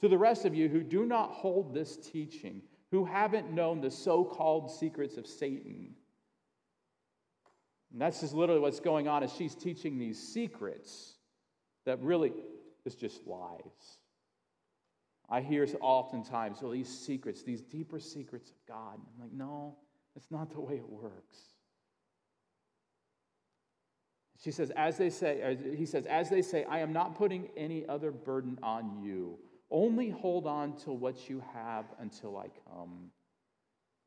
To 0.00 0.08
the 0.08 0.18
rest 0.18 0.44
of 0.44 0.54
you 0.54 0.68
who 0.68 0.82
do 0.82 1.06
not 1.06 1.30
hold 1.30 1.72
this 1.72 1.96
teaching, 1.96 2.62
who 2.90 3.04
haven't 3.04 3.52
known 3.52 3.80
the 3.80 3.90
so 3.90 4.24
called 4.24 4.70
secrets 4.70 5.16
of 5.16 5.26
Satan. 5.26 5.94
And 7.92 8.00
that's 8.00 8.20
just 8.20 8.34
literally 8.34 8.60
what's 8.60 8.80
going 8.80 9.06
on 9.06 9.22
as 9.22 9.32
she's 9.32 9.54
teaching 9.54 9.98
these 9.98 10.18
secrets 10.18 11.14
that 11.84 12.00
really 12.00 12.32
is 12.84 12.94
just 12.94 13.26
lies. 13.26 13.98
I 15.28 15.40
hear 15.40 15.66
oftentimes, 15.80 16.58
well, 16.62 16.72
these 16.72 16.88
secrets, 16.88 17.42
these 17.42 17.62
deeper 17.62 18.00
secrets 18.00 18.50
of 18.50 18.56
God. 18.66 18.94
I'm 18.94 19.20
like, 19.20 19.32
no, 19.32 19.76
that's 20.14 20.30
not 20.30 20.50
the 20.50 20.60
way 20.60 20.74
it 20.74 20.88
works. 20.88 21.36
She 24.42 24.50
says, 24.50 24.72
as 24.76 24.98
they 24.98 25.08
say, 25.08 25.56
he 25.76 25.86
says, 25.86 26.04
as 26.06 26.28
they 26.28 26.42
say, 26.42 26.64
I 26.64 26.80
am 26.80 26.92
not 26.92 27.14
putting 27.14 27.48
any 27.56 27.86
other 27.86 28.10
burden 28.10 28.58
on 28.62 29.00
you. 29.02 29.38
Only 29.70 30.10
hold 30.10 30.46
on 30.46 30.76
to 30.78 30.92
what 30.92 31.30
you 31.30 31.42
have 31.54 31.84
until 32.00 32.36
I 32.36 32.48
come. 32.68 33.10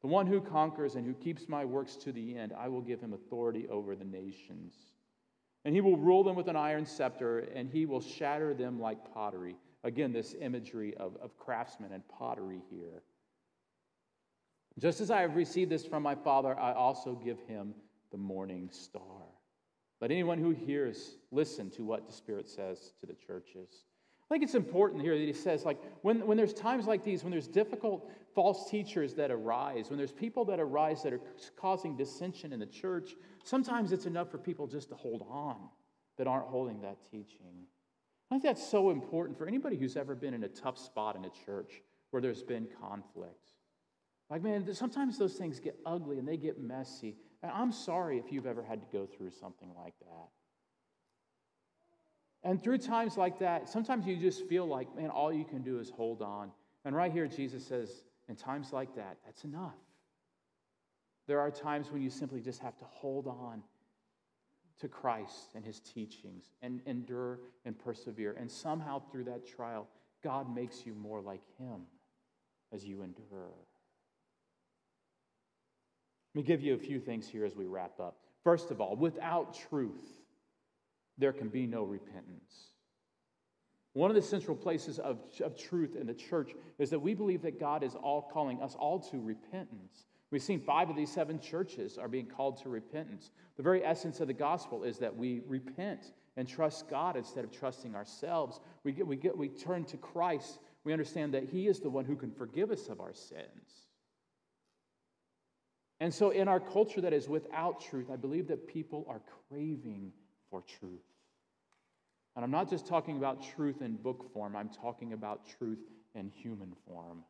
The 0.05 0.11
one 0.11 0.27
who 0.27 0.39
conquers 0.39 0.93
and 0.93 1.03
who 1.03 1.15
keeps 1.15 1.49
my 1.49 1.65
works 1.65 1.95
to 1.95 2.11
the 2.11 2.37
end, 2.37 2.53
I 2.55 2.67
will 2.67 2.81
give 2.81 3.01
him 3.01 3.13
authority 3.13 3.67
over 3.69 3.95
the 3.95 4.05
nations. 4.05 4.75
And 5.65 5.73
he 5.73 5.81
will 5.81 5.97
rule 5.97 6.23
them 6.23 6.35
with 6.35 6.47
an 6.47 6.55
iron 6.55 6.85
scepter, 6.85 7.39
and 7.39 7.67
he 7.67 7.87
will 7.87 8.01
shatter 8.01 8.53
them 8.53 8.79
like 8.79 9.11
pottery. 9.15 9.55
Again, 9.83 10.13
this 10.13 10.35
imagery 10.39 10.95
of, 10.97 11.17
of 11.23 11.35
craftsmen 11.39 11.91
and 11.91 12.07
pottery 12.07 12.61
here. 12.69 13.01
Just 14.77 15.01
as 15.01 15.09
I 15.09 15.21
have 15.21 15.35
received 15.35 15.71
this 15.71 15.87
from 15.87 16.03
my 16.03 16.13
Father, 16.13 16.55
I 16.55 16.73
also 16.73 17.15
give 17.15 17.39
him 17.39 17.73
the 18.11 18.19
morning 18.19 18.69
star. 18.71 19.23
Let 20.01 20.11
anyone 20.11 20.37
who 20.37 20.51
hears 20.51 21.17
listen 21.31 21.71
to 21.71 21.83
what 21.83 22.05
the 22.05 22.13
Spirit 22.13 22.47
says 22.47 22.93
to 22.99 23.07
the 23.07 23.15
churches. 23.15 23.85
I 24.29 24.33
think 24.33 24.43
it's 24.43 24.55
important 24.55 25.03
here 25.03 25.17
that 25.17 25.23
he 25.23 25.33
says, 25.33 25.65
like, 25.65 25.79
when, 26.01 26.25
when 26.25 26.35
there's 26.35 26.53
times 26.53 26.87
like 26.87 27.03
these, 27.03 27.23
when 27.23 27.29
there's 27.29 27.47
difficult 27.47 28.09
false 28.33 28.69
teachers 28.69 29.13
that 29.13 29.29
arise, 29.29 29.89
when 29.89 29.97
there's 29.97 30.11
people 30.11 30.45
that 30.45 30.59
arise 30.59 31.03
that 31.03 31.13
are 31.13 31.21
causing 31.55 31.95
dissension 31.95 32.51
in 32.51 32.59
the 32.59 32.65
church, 32.65 33.15
sometimes 33.43 33.91
it's 33.91 34.07
enough 34.07 34.31
for 34.31 34.39
people 34.39 34.65
just 34.65 34.89
to 34.89 34.95
hold 34.95 35.25
on 35.29 35.57
that 36.17 36.25
aren't 36.25 36.47
holding 36.47 36.81
that 36.81 36.97
teaching. 37.11 37.67
I 38.31 38.35
think 38.35 38.43
that's 38.43 38.67
so 38.67 38.89
important 38.89 39.37
for 39.37 39.47
anybody 39.47 39.77
who's 39.77 39.95
ever 39.95 40.15
been 40.15 40.33
in 40.33 40.43
a 40.43 40.49
tough 40.49 40.79
spot 40.79 41.15
in 41.15 41.25
a 41.25 41.31
church 41.45 41.83
where 42.09 42.21
there's 42.21 42.41
been 42.41 42.67
conflict. 42.81 43.53
Like, 44.31 44.41
man, 44.41 44.73
sometimes 44.73 45.19
those 45.19 45.33
things 45.33 45.59
get 45.59 45.77
ugly 45.85 46.17
and 46.17 46.27
they 46.27 46.37
get 46.37 46.59
messy. 46.59 47.15
And 47.43 47.51
I'm 47.51 47.71
sorry 47.71 48.17
if 48.17 48.31
you've 48.31 48.47
ever 48.47 48.63
had 48.63 48.81
to 48.81 48.87
go 48.91 49.05
through 49.05 49.29
something 49.29 49.69
like 49.77 49.93
that. 49.99 50.29
And 52.45 52.63
through 52.63 52.77
times 52.77 53.17
like 53.17 53.39
that, 53.39 53.67
sometimes 53.67 54.05
you 54.05 54.15
just 54.15 54.47
feel 54.47 54.67
like, 54.67 54.95
man, 54.95 55.09
all 55.09 55.33
you 55.33 55.43
can 55.43 55.63
do 55.63 55.79
is 55.79 55.89
hold 55.89 56.21
on. 56.21 56.51
And 56.85 56.95
right 56.95 57.11
here, 57.11 57.27
Jesus 57.27 57.65
says, 57.65 58.03
in 58.29 58.35
times 58.35 58.71
like 58.71 58.95
that, 58.95 59.17
that's 59.25 59.43
enough. 59.43 59.73
There 61.27 61.39
are 61.39 61.49
times 61.49 61.91
when 61.91 62.03
you 62.03 62.11
simply 62.11 62.39
just 62.39 62.61
have 62.61 62.77
to 62.77 62.85
hold 62.85 63.25
on 63.25 63.63
to 64.79 64.87
Christ 64.87 65.55
and 65.55 65.65
his 65.65 65.79
teachings 65.79 66.51
and 66.61 66.81
endure 66.85 67.39
and 67.65 67.77
persevere. 67.77 68.35
And 68.39 68.51
somehow 68.51 69.01
through 69.11 69.23
that 69.23 69.47
trial, 69.47 69.87
God 70.23 70.53
makes 70.53 70.85
you 70.85 70.93
more 70.93 71.21
like 71.21 71.41
him. 71.57 71.81
as 72.71 72.85
you 72.85 73.01
endure. 73.01 73.53
Let 76.33 76.41
me 76.41 76.43
give 76.43 76.61
you 76.61 76.73
a 76.73 76.77
few 76.77 76.99
things 76.99 77.27
here 77.27 77.45
as 77.45 77.55
we 77.55 77.65
wrap 77.65 77.99
up. 77.99 78.17
First 78.43 78.69
of 78.69 78.81
all, 78.81 78.95
without 78.95 79.57
truth, 79.69 80.24
there 81.17 81.33
can 81.33 81.49
be 81.49 81.65
no 81.65 81.83
repentance. 81.83 82.71
One 83.93 84.11
of 84.11 84.15
the 84.15 84.21
central 84.21 84.57
places 84.57 84.99
of, 84.99 85.19
of 85.41 85.57
truth 85.57 85.95
in 85.95 86.05
the 86.05 86.13
church 86.13 86.51
is 86.79 86.89
that 86.89 86.99
we 86.99 87.13
believe 87.13 87.41
that 87.43 87.59
God 87.59 87.81
is 87.81 87.95
all 87.95 88.21
calling 88.21 88.61
us 88.61 88.75
all 88.77 88.99
to 88.99 89.21
repentance. 89.21 90.05
We've 90.31 90.41
seen 90.41 90.59
five 90.59 90.89
of 90.89 90.97
these 90.97 91.11
seven 91.11 91.39
churches 91.39 91.97
are 91.97 92.09
being 92.09 92.25
called 92.25 92.61
to 92.63 92.69
repentance. 92.69 93.31
The 93.55 93.63
very 93.63 93.85
essence 93.85 94.19
of 94.19 94.27
the 94.27 94.33
gospel 94.33 94.83
is 94.83 94.97
that 94.97 95.15
we 95.15 95.41
repent 95.47 96.11
and 96.35 96.45
trust 96.45 96.89
God 96.89 97.15
instead 97.15 97.45
of 97.45 97.51
trusting 97.51 97.95
ourselves. 97.95 98.59
We, 98.83 98.91
get, 98.91 99.07
we, 99.07 99.15
get, 99.15 99.37
we 99.37 99.47
turn 99.47 99.85
to 99.85 99.97
Christ. 99.97 100.59
We 100.83 100.91
understand 100.91 101.33
that 101.33 101.45
He 101.45 101.67
is 101.67 101.79
the 101.79 101.89
one 101.89 102.03
who 102.03 102.17
can 102.17 102.31
forgive 102.31 102.71
us 102.71 102.89
of 102.89 102.99
our 102.99 103.13
sins. 103.13 103.87
And 106.01 106.13
so, 106.13 106.31
in 106.31 106.49
our 106.49 106.59
culture 106.59 106.99
that 106.99 107.13
is 107.13 107.29
without 107.29 107.79
truth, 107.79 108.07
I 108.11 108.17
believe 108.17 108.49
that 108.49 108.67
people 108.67 109.05
are 109.07 109.21
craving 109.47 110.11
for 110.55 110.63
truth. 110.79 111.03
And 112.35 112.45
I'm 112.45 112.51
not 112.51 112.69
just 112.69 112.87
talking 112.87 113.17
about 113.17 113.43
truth 113.55 113.81
in 113.81 113.95
book 113.95 114.31
form, 114.33 114.55
I'm 114.55 114.69
talking 114.69 115.11
about 115.11 115.41
truth 115.57 115.79
in 116.13 116.29
human 116.29 116.73
form. 116.87 117.23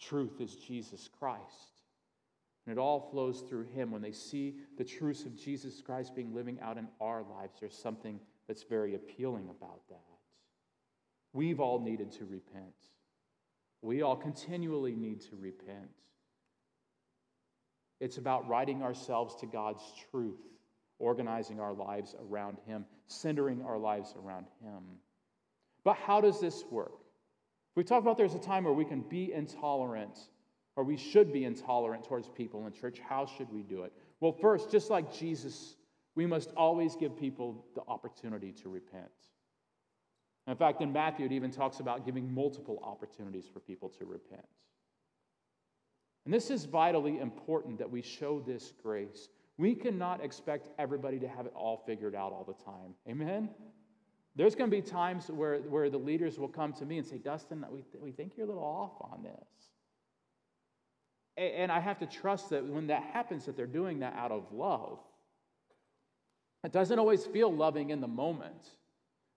Truth 0.00 0.40
is 0.40 0.56
Jesus 0.56 1.10
Christ. 1.18 1.82
And 2.64 2.72
it 2.76 2.80
all 2.80 3.08
flows 3.10 3.42
through 3.42 3.64
him. 3.64 3.90
When 3.90 4.02
they 4.02 4.12
see 4.12 4.56
the 4.78 4.84
truths 4.84 5.24
of 5.24 5.38
Jesus 5.38 5.82
Christ 5.82 6.14
being 6.14 6.34
living 6.34 6.58
out 6.62 6.78
in 6.78 6.88
our 7.00 7.22
lives, 7.22 7.56
there's 7.60 7.76
something 7.76 8.18
that's 8.48 8.62
very 8.62 8.94
appealing 8.94 9.48
about 9.50 9.86
that. 9.88 10.00
We've 11.32 11.60
all 11.60 11.80
needed 11.80 12.12
to 12.12 12.24
repent. 12.24 12.74
We 13.82 14.02
all 14.02 14.16
continually 14.16 14.96
need 14.96 15.20
to 15.22 15.36
repent. 15.38 15.90
It's 18.00 18.16
about 18.16 18.48
righting 18.48 18.82
ourselves 18.82 19.36
to 19.36 19.46
God's 19.46 19.82
truth, 20.10 20.40
organizing 20.98 21.60
our 21.60 21.72
lives 21.72 22.14
around 22.28 22.58
Him, 22.66 22.84
centering 23.06 23.62
our 23.62 23.78
lives 23.78 24.14
around 24.24 24.46
Him. 24.62 24.82
But 25.84 25.96
how 25.96 26.20
does 26.20 26.40
this 26.40 26.64
work? 26.70 27.00
We 27.74 27.84
talk 27.84 28.02
about 28.02 28.16
there's 28.16 28.34
a 28.34 28.38
time 28.38 28.64
where 28.64 28.72
we 28.72 28.84
can 28.84 29.00
be 29.00 29.32
intolerant, 29.32 30.18
or 30.76 30.84
we 30.84 30.96
should 30.96 31.32
be 31.32 31.44
intolerant 31.44 32.04
towards 32.04 32.28
people 32.28 32.66
in 32.66 32.72
church. 32.72 32.98
How 33.06 33.26
should 33.26 33.52
we 33.52 33.62
do 33.62 33.82
it? 33.82 33.92
Well, 34.20 34.32
first, 34.32 34.70
just 34.70 34.90
like 34.90 35.12
Jesus, 35.12 35.76
we 36.14 36.26
must 36.26 36.50
always 36.56 36.96
give 36.96 37.16
people 37.16 37.64
the 37.74 37.82
opportunity 37.86 38.52
to 38.62 38.68
repent. 38.68 39.10
In 40.46 40.56
fact, 40.56 40.80
in 40.80 40.92
Matthew, 40.92 41.26
it 41.26 41.32
even 41.32 41.50
talks 41.50 41.80
about 41.80 42.06
giving 42.06 42.32
multiple 42.32 42.80
opportunities 42.82 43.46
for 43.52 43.60
people 43.60 43.88
to 43.98 44.06
repent. 44.06 44.46
And 46.24 46.32
this 46.32 46.50
is 46.50 46.64
vitally 46.64 47.20
important 47.20 47.78
that 47.78 47.90
we 47.90 48.02
show 48.02 48.40
this 48.40 48.72
grace. 48.82 49.28
We 49.58 49.74
cannot 49.74 50.22
expect 50.22 50.68
everybody 50.78 51.18
to 51.20 51.28
have 51.28 51.46
it 51.46 51.52
all 51.54 51.82
figured 51.86 52.14
out 52.14 52.32
all 52.32 52.44
the 52.44 52.64
time. 52.64 52.94
Amen? 53.08 53.48
There's 54.34 54.54
going 54.54 54.70
to 54.70 54.76
be 54.76 54.82
times 54.82 55.30
where, 55.30 55.58
where 55.60 55.88
the 55.88 55.98
leaders 55.98 56.38
will 56.38 56.48
come 56.48 56.74
to 56.74 56.84
me 56.84 56.98
and 56.98 57.06
say, 57.06 57.16
Dustin, 57.16 57.64
we, 57.70 57.84
we 57.98 58.12
think 58.12 58.36
you're 58.36 58.44
a 58.44 58.48
little 58.48 58.62
off 58.62 58.92
on 59.00 59.22
this. 59.22 59.32
And 61.38 61.72
I 61.72 61.80
have 61.80 61.98
to 61.98 62.06
trust 62.06 62.50
that 62.50 62.64
when 62.64 62.86
that 62.88 63.02
happens, 63.02 63.46
that 63.46 63.56
they're 63.56 63.66
doing 63.66 64.00
that 64.00 64.14
out 64.14 64.32
of 64.32 64.52
love. 64.52 64.98
It 66.64 66.72
doesn't 66.72 66.98
always 66.98 67.24
feel 67.24 67.52
loving 67.54 67.90
in 67.90 68.00
the 68.00 68.08
moment. 68.08 68.70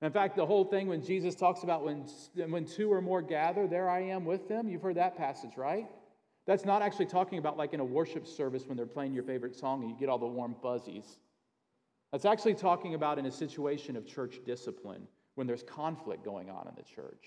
In 0.02 0.12
fact, 0.12 0.36
the 0.38 0.46
whole 0.46 0.64
thing 0.64 0.88
when 0.88 1.04
Jesus 1.04 1.36
talks 1.36 1.64
about 1.64 1.84
when, 1.84 2.06
when 2.50 2.66
two 2.66 2.92
or 2.92 3.02
more 3.02 3.22
gather, 3.22 3.68
there 3.68 3.90
I 3.90 4.02
am 4.04 4.26
with 4.26 4.48
them, 4.48 4.70
you've 4.70 4.82
heard 4.82 4.96
that 4.96 5.18
passage, 5.18 5.58
right? 5.58 5.88
That's 6.50 6.66
not 6.66 6.82
actually 6.82 7.06
talking 7.06 7.38
about 7.38 7.58
like 7.58 7.76
in 7.76 7.80
a 7.80 7.86
worship 7.86 8.26
service 8.26 8.66
when 8.66 8.76
they're 8.76 8.88
playing 8.88 9.14
your 9.14 9.22
favorite 9.22 9.56
song 9.56 9.84
and 9.84 9.92
you 9.92 9.96
get 9.96 10.10
all 10.10 10.18
the 10.18 10.26
warm 10.26 10.56
fuzzies. 10.64 11.20
That's 12.12 12.26
actually 12.26 12.56
talking 12.56 12.96
about 12.96 13.20
in 13.20 13.28
a 13.28 13.32
situation 13.32 13.96
of 13.96 14.08
church 14.08 14.40
discipline 14.44 15.08
when 15.36 15.46
there's 15.46 15.62
conflict 15.62 16.26
going 16.26 16.50
on 16.50 16.68
in 16.68 16.74
the 16.76 16.82
church. 16.82 17.24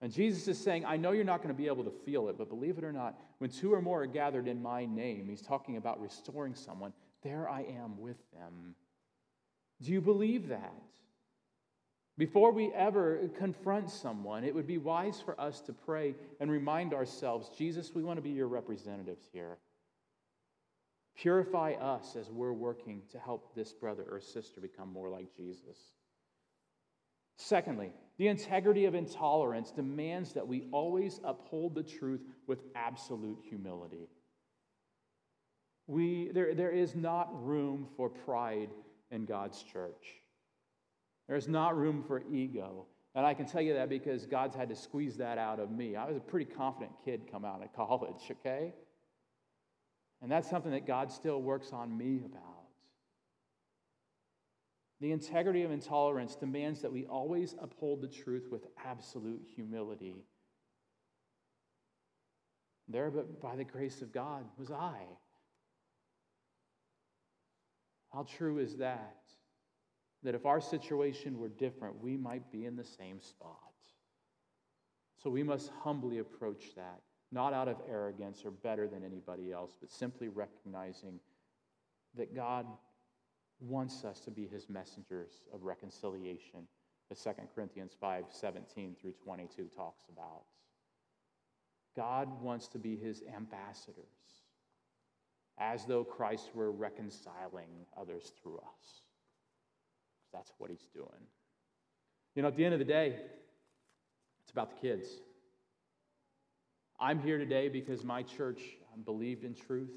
And 0.00 0.12
Jesus 0.12 0.46
is 0.46 0.56
saying, 0.56 0.84
I 0.84 0.96
know 0.96 1.10
you're 1.10 1.24
not 1.24 1.38
going 1.38 1.52
to 1.52 1.60
be 1.60 1.66
able 1.66 1.82
to 1.82 1.90
feel 1.90 2.28
it, 2.28 2.38
but 2.38 2.48
believe 2.48 2.78
it 2.78 2.84
or 2.84 2.92
not, 2.92 3.18
when 3.38 3.50
two 3.50 3.74
or 3.74 3.82
more 3.82 4.04
are 4.04 4.06
gathered 4.06 4.46
in 4.46 4.62
my 4.62 4.84
name, 4.84 5.26
he's 5.28 5.42
talking 5.42 5.76
about 5.76 6.00
restoring 6.00 6.54
someone. 6.54 6.92
There 7.24 7.50
I 7.50 7.62
am 7.62 7.98
with 7.98 8.18
them. 8.32 8.76
Do 9.82 9.90
you 9.90 10.00
believe 10.00 10.46
that? 10.46 10.84
Before 12.18 12.50
we 12.50 12.72
ever 12.72 13.28
confront 13.36 13.90
someone, 13.90 14.42
it 14.42 14.54
would 14.54 14.66
be 14.66 14.78
wise 14.78 15.20
for 15.20 15.38
us 15.38 15.60
to 15.62 15.72
pray 15.72 16.14
and 16.40 16.50
remind 16.50 16.94
ourselves 16.94 17.50
Jesus, 17.56 17.94
we 17.94 18.02
want 18.02 18.16
to 18.16 18.22
be 18.22 18.30
your 18.30 18.48
representatives 18.48 19.28
here. 19.32 19.58
Purify 21.18 21.72
us 21.72 22.16
as 22.16 22.30
we're 22.30 22.52
working 22.52 23.02
to 23.10 23.18
help 23.18 23.54
this 23.54 23.72
brother 23.72 24.06
or 24.10 24.20
sister 24.20 24.60
become 24.60 24.92
more 24.92 25.10
like 25.10 25.34
Jesus. 25.36 25.78
Secondly, 27.36 27.92
the 28.18 28.28
integrity 28.28 28.86
of 28.86 28.94
intolerance 28.94 29.70
demands 29.70 30.32
that 30.32 30.46
we 30.46 30.68
always 30.72 31.20
uphold 31.22 31.74
the 31.74 31.82
truth 31.82 32.22
with 32.46 32.62
absolute 32.74 33.38
humility. 33.46 34.08
We, 35.86 36.30
there, 36.32 36.54
there 36.54 36.70
is 36.70 36.94
not 36.94 37.44
room 37.44 37.88
for 37.96 38.08
pride 38.08 38.70
in 39.10 39.26
God's 39.26 39.62
church. 39.62 40.22
There's 41.28 41.48
not 41.48 41.76
room 41.76 42.02
for 42.06 42.22
ego. 42.30 42.86
And 43.14 43.24
I 43.24 43.34
can 43.34 43.46
tell 43.46 43.62
you 43.62 43.74
that 43.74 43.88
because 43.88 44.26
God's 44.26 44.54
had 44.54 44.68
to 44.68 44.76
squeeze 44.76 45.16
that 45.16 45.38
out 45.38 45.58
of 45.58 45.70
me. 45.70 45.96
I 45.96 46.06
was 46.06 46.16
a 46.16 46.20
pretty 46.20 46.44
confident 46.44 46.92
kid 47.04 47.22
come 47.30 47.44
out 47.44 47.62
of 47.62 47.72
college, 47.74 48.20
okay? 48.30 48.74
And 50.22 50.30
that's 50.30 50.48
something 50.48 50.72
that 50.72 50.86
God 50.86 51.10
still 51.10 51.40
works 51.42 51.72
on 51.72 51.96
me 51.96 52.22
about. 52.24 52.42
The 55.00 55.12
integrity 55.12 55.62
of 55.62 55.70
intolerance 55.70 56.36
demands 56.36 56.80
that 56.80 56.92
we 56.92 57.04
always 57.04 57.54
uphold 57.60 58.00
the 58.00 58.08
truth 58.08 58.48
with 58.50 58.66
absolute 58.84 59.42
humility. 59.54 60.24
There, 62.88 63.10
but 63.10 63.40
by 63.40 63.56
the 63.56 63.64
grace 63.64 64.00
of 64.00 64.12
God, 64.12 64.44
was 64.56 64.70
I. 64.70 65.02
How 68.12 68.22
true 68.22 68.58
is 68.58 68.76
that? 68.76 69.16
That 70.22 70.34
if 70.34 70.46
our 70.46 70.60
situation 70.60 71.38
were 71.38 71.48
different, 71.48 72.02
we 72.02 72.16
might 72.16 72.50
be 72.50 72.64
in 72.64 72.76
the 72.76 72.84
same 72.84 73.20
spot. 73.20 73.56
So 75.22 75.30
we 75.30 75.42
must 75.42 75.70
humbly 75.82 76.18
approach 76.18 76.74
that, 76.76 77.00
not 77.32 77.52
out 77.52 77.68
of 77.68 77.76
arrogance 77.88 78.44
or 78.44 78.50
better 78.50 78.86
than 78.86 79.04
anybody 79.04 79.52
else, 79.52 79.74
but 79.80 79.90
simply 79.90 80.28
recognizing 80.28 81.20
that 82.16 82.34
God 82.34 82.66
wants 83.60 84.04
us 84.04 84.20
to 84.20 84.30
be 84.30 84.46
his 84.46 84.68
messengers 84.68 85.42
of 85.52 85.62
reconciliation, 85.62 86.66
as 87.10 87.22
2 87.22 87.30
Corinthians 87.54 87.92
5 88.00 88.24
17 88.30 88.96
through 89.00 89.14
22 89.24 89.68
talks 89.76 90.04
about. 90.12 90.42
God 91.94 92.42
wants 92.42 92.68
to 92.68 92.78
be 92.78 92.96
his 92.96 93.22
ambassadors, 93.34 94.04
as 95.58 95.86
though 95.86 96.04
Christ 96.04 96.50
were 96.54 96.70
reconciling 96.70 97.86
others 97.96 98.32
through 98.42 98.58
us. 98.58 99.05
That's 100.36 100.52
what 100.58 100.70
he's 100.70 100.86
doing. 100.92 101.08
You 102.34 102.42
know, 102.42 102.48
at 102.48 102.56
the 102.56 102.64
end 102.64 102.74
of 102.74 102.78
the 102.78 102.84
day, 102.84 103.16
it's 104.42 104.50
about 104.52 104.70
the 104.70 104.86
kids. 104.86 105.08
I'm 107.00 107.18
here 107.18 107.38
today 107.38 107.70
because 107.70 108.04
my 108.04 108.22
church 108.22 108.60
believed 109.04 109.44
in 109.44 109.54
truth. 109.54 109.90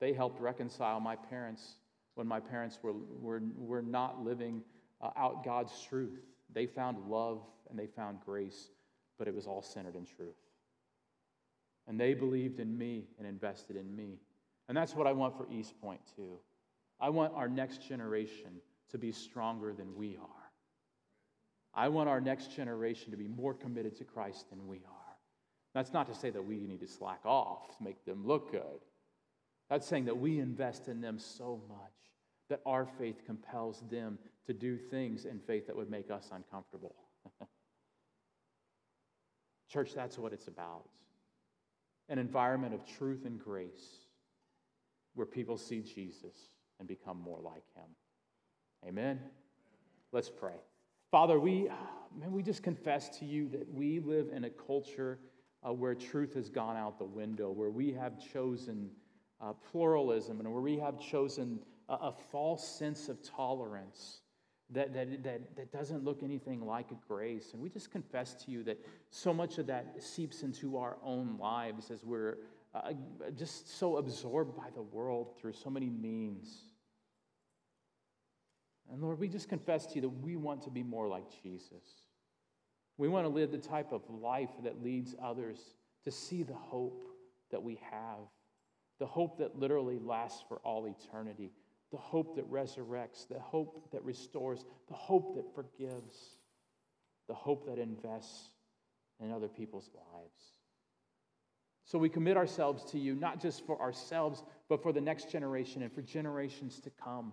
They 0.00 0.14
helped 0.14 0.40
reconcile 0.40 1.00
my 1.00 1.16
parents 1.16 1.76
when 2.14 2.26
my 2.26 2.40
parents 2.40 2.78
were, 2.82 2.94
were, 3.20 3.42
were 3.56 3.82
not 3.82 4.24
living 4.24 4.62
uh, 5.02 5.10
out 5.16 5.44
God's 5.44 5.72
truth. 5.86 6.18
They 6.52 6.66
found 6.66 6.96
love 7.08 7.42
and 7.68 7.78
they 7.78 7.86
found 7.86 8.18
grace, 8.24 8.70
but 9.18 9.28
it 9.28 9.34
was 9.34 9.46
all 9.46 9.62
centered 9.62 9.96
in 9.96 10.06
truth. 10.06 10.36
And 11.86 12.00
they 12.00 12.14
believed 12.14 12.58
in 12.58 12.76
me 12.76 13.08
and 13.18 13.26
invested 13.26 13.76
in 13.76 13.94
me. 13.94 14.18
And 14.68 14.76
that's 14.76 14.94
what 14.94 15.06
I 15.06 15.12
want 15.12 15.36
for 15.36 15.46
East 15.50 15.78
Point, 15.82 16.00
too. 16.16 16.38
I 17.00 17.10
want 17.10 17.34
our 17.34 17.48
next 17.48 17.86
generation 17.86 18.60
to 18.94 18.98
be 18.98 19.10
stronger 19.10 19.72
than 19.72 19.96
we 19.96 20.16
are. 20.16 20.44
I 21.74 21.88
want 21.88 22.08
our 22.08 22.20
next 22.20 22.54
generation 22.54 23.10
to 23.10 23.16
be 23.16 23.26
more 23.26 23.52
committed 23.52 23.96
to 23.98 24.04
Christ 24.04 24.48
than 24.50 24.68
we 24.68 24.76
are. 24.76 25.16
That's 25.74 25.92
not 25.92 26.06
to 26.06 26.14
say 26.14 26.30
that 26.30 26.46
we 26.46 26.60
need 26.60 26.78
to 26.78 26.86
slack 26.86 27.18
off 27.24 27.76
to 27.76 27.82
make 27.82 28.04
them 28.04 28.24
look 28.24 28.52
good. 28.52 28.80
That's 29.68 29.84
saying 29.84 30.04
that 30.04 30.16
we 30.16 30.38
invest 30.38 30.86
in 30.86 31.00
them 31.00 31.18
so 31.18 31.60
much 31.68 31.78
that 32.50 32.60
our 32.64 32.86
faith 32.86 33.26
compels 33.26 33.82
them 33.90 34.16
to 34.46 34.52
do 34.52 34.78
things 34.78 35.24
in 35.24 35.40
faith 35.40 35.66
that 35.66 35.74
would 35.74 35.90
make 35.90 36.12
us 36.12 36.30
uncomfortable. 36.32 36.94
Church, 39.72 39.92
that's 39.92 40.18
what 40.18 40.32
it's 40.32 40.46
about 40.46 40.84
an 42.08 42.20
environment 42.20 42.74
of 42.74 42.86
truth 42.86 43.24
and 43.24 43.40
grace 43.40 44.04
where 45.14 45.26
people 45.26 45.56
see 45.56 45.80
Jesus 45.80 46.36
and 46.78 46.86
become 46.86 47.20
more 47.20 47.40
like 47.40 47.64
him. 47.74 47.88
Amen. 48.86 49.18
Let's 50.12 50.30
pray. 50.30 50.54
Father, 51.10 51.40
we, 51.40 51.68
man, 52.18 52.32
we 52.32 52.42
just 52.42 52.62
confess 52.62 53.18
to 53.18 53.24
you 53.24 53.48
that 53.48 53.72
we 53.72 54.00
live 54.00 54.28
in 54.32 54.44
a 54.44 54.50
culture 54.50 55.18
uh, 55.66 55.72
where 55.72 55.94
truth 55.94 56.34
has 56.34 56.50
gone 56.50 56.76
out 56.76 56.98
the 56.98 57.04
window, 57.04 57.50
where 57.50 57.70
we 57.70 57.92
have 57.92 58.12
chosen 58.32 58.90
uh, 59.40 59.52
pluralism 59.70 60.40
and 60.40 60.52
where 60.52 60.62
we 60.62 60.78
have 60.78 61.00
chosen 61.00 61.60
a, 61.88 61.94
a 61.94 62.12
false 62.30 62.66
sense 62.66 63.08
of 63.08 63.22
tolerance 63.22 64.20
that, 64.70 64.92
that, 64.92 65.22
that, 65.22 65.56
that 65.56 65.72
doesn't 65.72 66.04
look 66.04 66.22
anything 66.22 66.64
like 66.66 66.90
a 66.90 66.96
grace. 67.08 67.50
And 67.52 67.62
we 67.62 67.68
just 67.68 67.90
confess 67.90 68.34
to 68.44 68.50
you 68.50 68.62
that 68.64 68.78
so 69.10 69.32
much 69.32 69.58
of 69.58 69.66
that 69.68 70.02
seeps 70.02 70.42
into 70.42 70.76
our 70.76 70.96
own 71.02 71.38
lives 71.38 71.90
as 71.90 72.04
we're 72.04 72.38
uh, 72.74 72.92
just 73.36 73.78
so 73.78 73.96
absorbed 73.96 74.56
by 74.56 74.68
the 74.74 74.82
world 74.82 75.38
through 75.38 75.52
so 75.52 75.70
many 75.70 75.88
means. 75.88 76.73
And 78.90 79.02
Lord, 79.02 79.18
we 79.18 79.28
just 79.28 79.48
confess 79.48 79.86
to 79.86 79.94
you 79.96 80.00
that 80.02 80.08
we 80.08 80.36
want 80.36 80.62
to 80.62 80.70
be 80.70 80.82
more 80.82 81.08
like 81.08 81.24
Jesus. 81.42 82.02
We 82.96 83.08
want 83.08 83.24
to 83.24 83.28
live 83.28 83.50
the 83.50 83.58
type 83.58 83.92
of 83.92 84.02
life 84.08 84.50
that 84.62 84.82
leads 84.82 85.14
others 85.22 85.58
to 86.04 86.10
see 86.10 86.42
the 86.42 86.54
hope 86.54 87.08
that 87.50 87.62
we 87.62 87.80
have, 87.90 88.28
the 88.98 89.06
hope 89.06 89.38
that 89.38 89.58
literally 89.58 89.98
lasts 89.98 90.44
for 90.48 90.58
all 90.58 90.86
eternity, 90.86 91.52
the 91.90 91.98
hope 91.98 92.36
that 92.36 92.50
resurrects, 92.50 93.26
the 93.26 93.38
hope 93.38 93.90
that 93.92 94.04
restores, 94.04 94.64
the 94.88 94.94
hope 94.94 95.34
that 95.36 95.54
forgives, 95.54 96.38
the 97.28 97.34
hope 97.34 97.66
that 97.66 97.78
invests 97.78 98.50
in 99.20 99.32
other 99.32 99.48
people's 99.48 99.90
lives. 99.94 100.52
So 101.84 101.98
we 101.98 102.08
commit 102.08 102.36
ourselves 102.36 102.84
to 102.92 102.98
you, 102.98 103.14
not 103.14 103.40
just 103.40 103.66
for 103.66 103.80
ourselves, 103.80 104.42
but 104.68 104.82
for 104.82 104.92
the 104.92 105.00
next 105.00 105.30
generation 105.30 105.82
and 105.82 105.92
for 105.92 106.02
generations 106.02 106.80
to 106.80 106.90
come. 106.90 107.32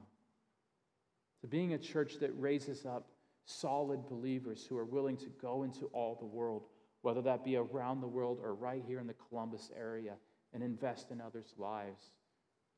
To 1.41 1.47
being 1.47 1.73
a 1.73 1.77
church 1.77 2.19
that 2.19 2.31
raises 2.37 2.85
up 2.85 3.07
solid 3.45 4.07
believers 4.07 4.65
who 4.67 4.77
are 4.77 4.85
willing 4.85 5.17
to 5.17 5.29
go 5.41 5.63
into 5.63 5.85
all 5.87 6.15
the 6.15 6.25
world, 6.25 6.67
whether 7.01 7.21
that 7.23 7.43
be 7.43 7.55
around 7.55 8.01
the 8.01 8.07
world 8.07 8.39
or 8.41 8.53
right 8.53 8.83
here 8.85 8.99
in 8.99 9.07
the 9.07 9.15
Columbus 9.29 9.71
area, 9.77 10.13
and 10.53 10.61
invest 10.61 11.11
in 11.11 11.19
others' 11.19 11.53
lives 11.57 12.11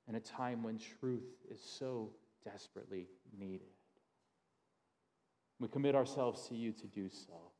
in 0.08 0.16
a 0.16 0.20
time 0.20 0.64
when 0.64 0.78
truth 0.78 1.26
is 1.50 1.60
so 1.62 2.12
desperately 2.44 3.08
needed. 3.38 3.68
We 5.60 5.68
commit 5.68 5.96
ourselves 5.96 6.48
to 6.50 6.56
you 6.56 6.72
to 6.74 6.88
do 6.88 7.10
so. 7.10 7.52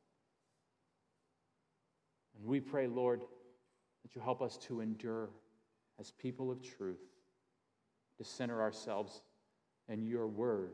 And 2.36 2.46
we 2.46 2.60
pray, 2.60 2.86
Lord, 2.86 3.20
that 4.02 4.14
you 4.14 4.20
help 4.20 4.42
us 4.42 4.56
to 4.68 4.80
endure 4.80 5.30
as 5.98 6.10
people 6.12 6.50
of 6.50 6.62
truth, 6.62 7.00
to 8.18 8.24
center 8.24 8.60
ourselves 8.60 9.22
in 9.88 10.06
your 10.06 10.26
word 10.26 10.72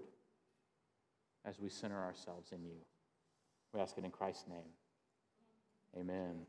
as 1.44 1.58
we 1.58 1.68
center 1.68 1.98
ourselves 1.98 2.52
in 2.52 2.62
you. 2.62 2.76
We 3.72 3.80
ask 3.80 3.96
it 3.96 4.04
in 4.04 4.10
Christ's 4.10 4.48
name. 4.48 4.72
Amen. 5.98 6.46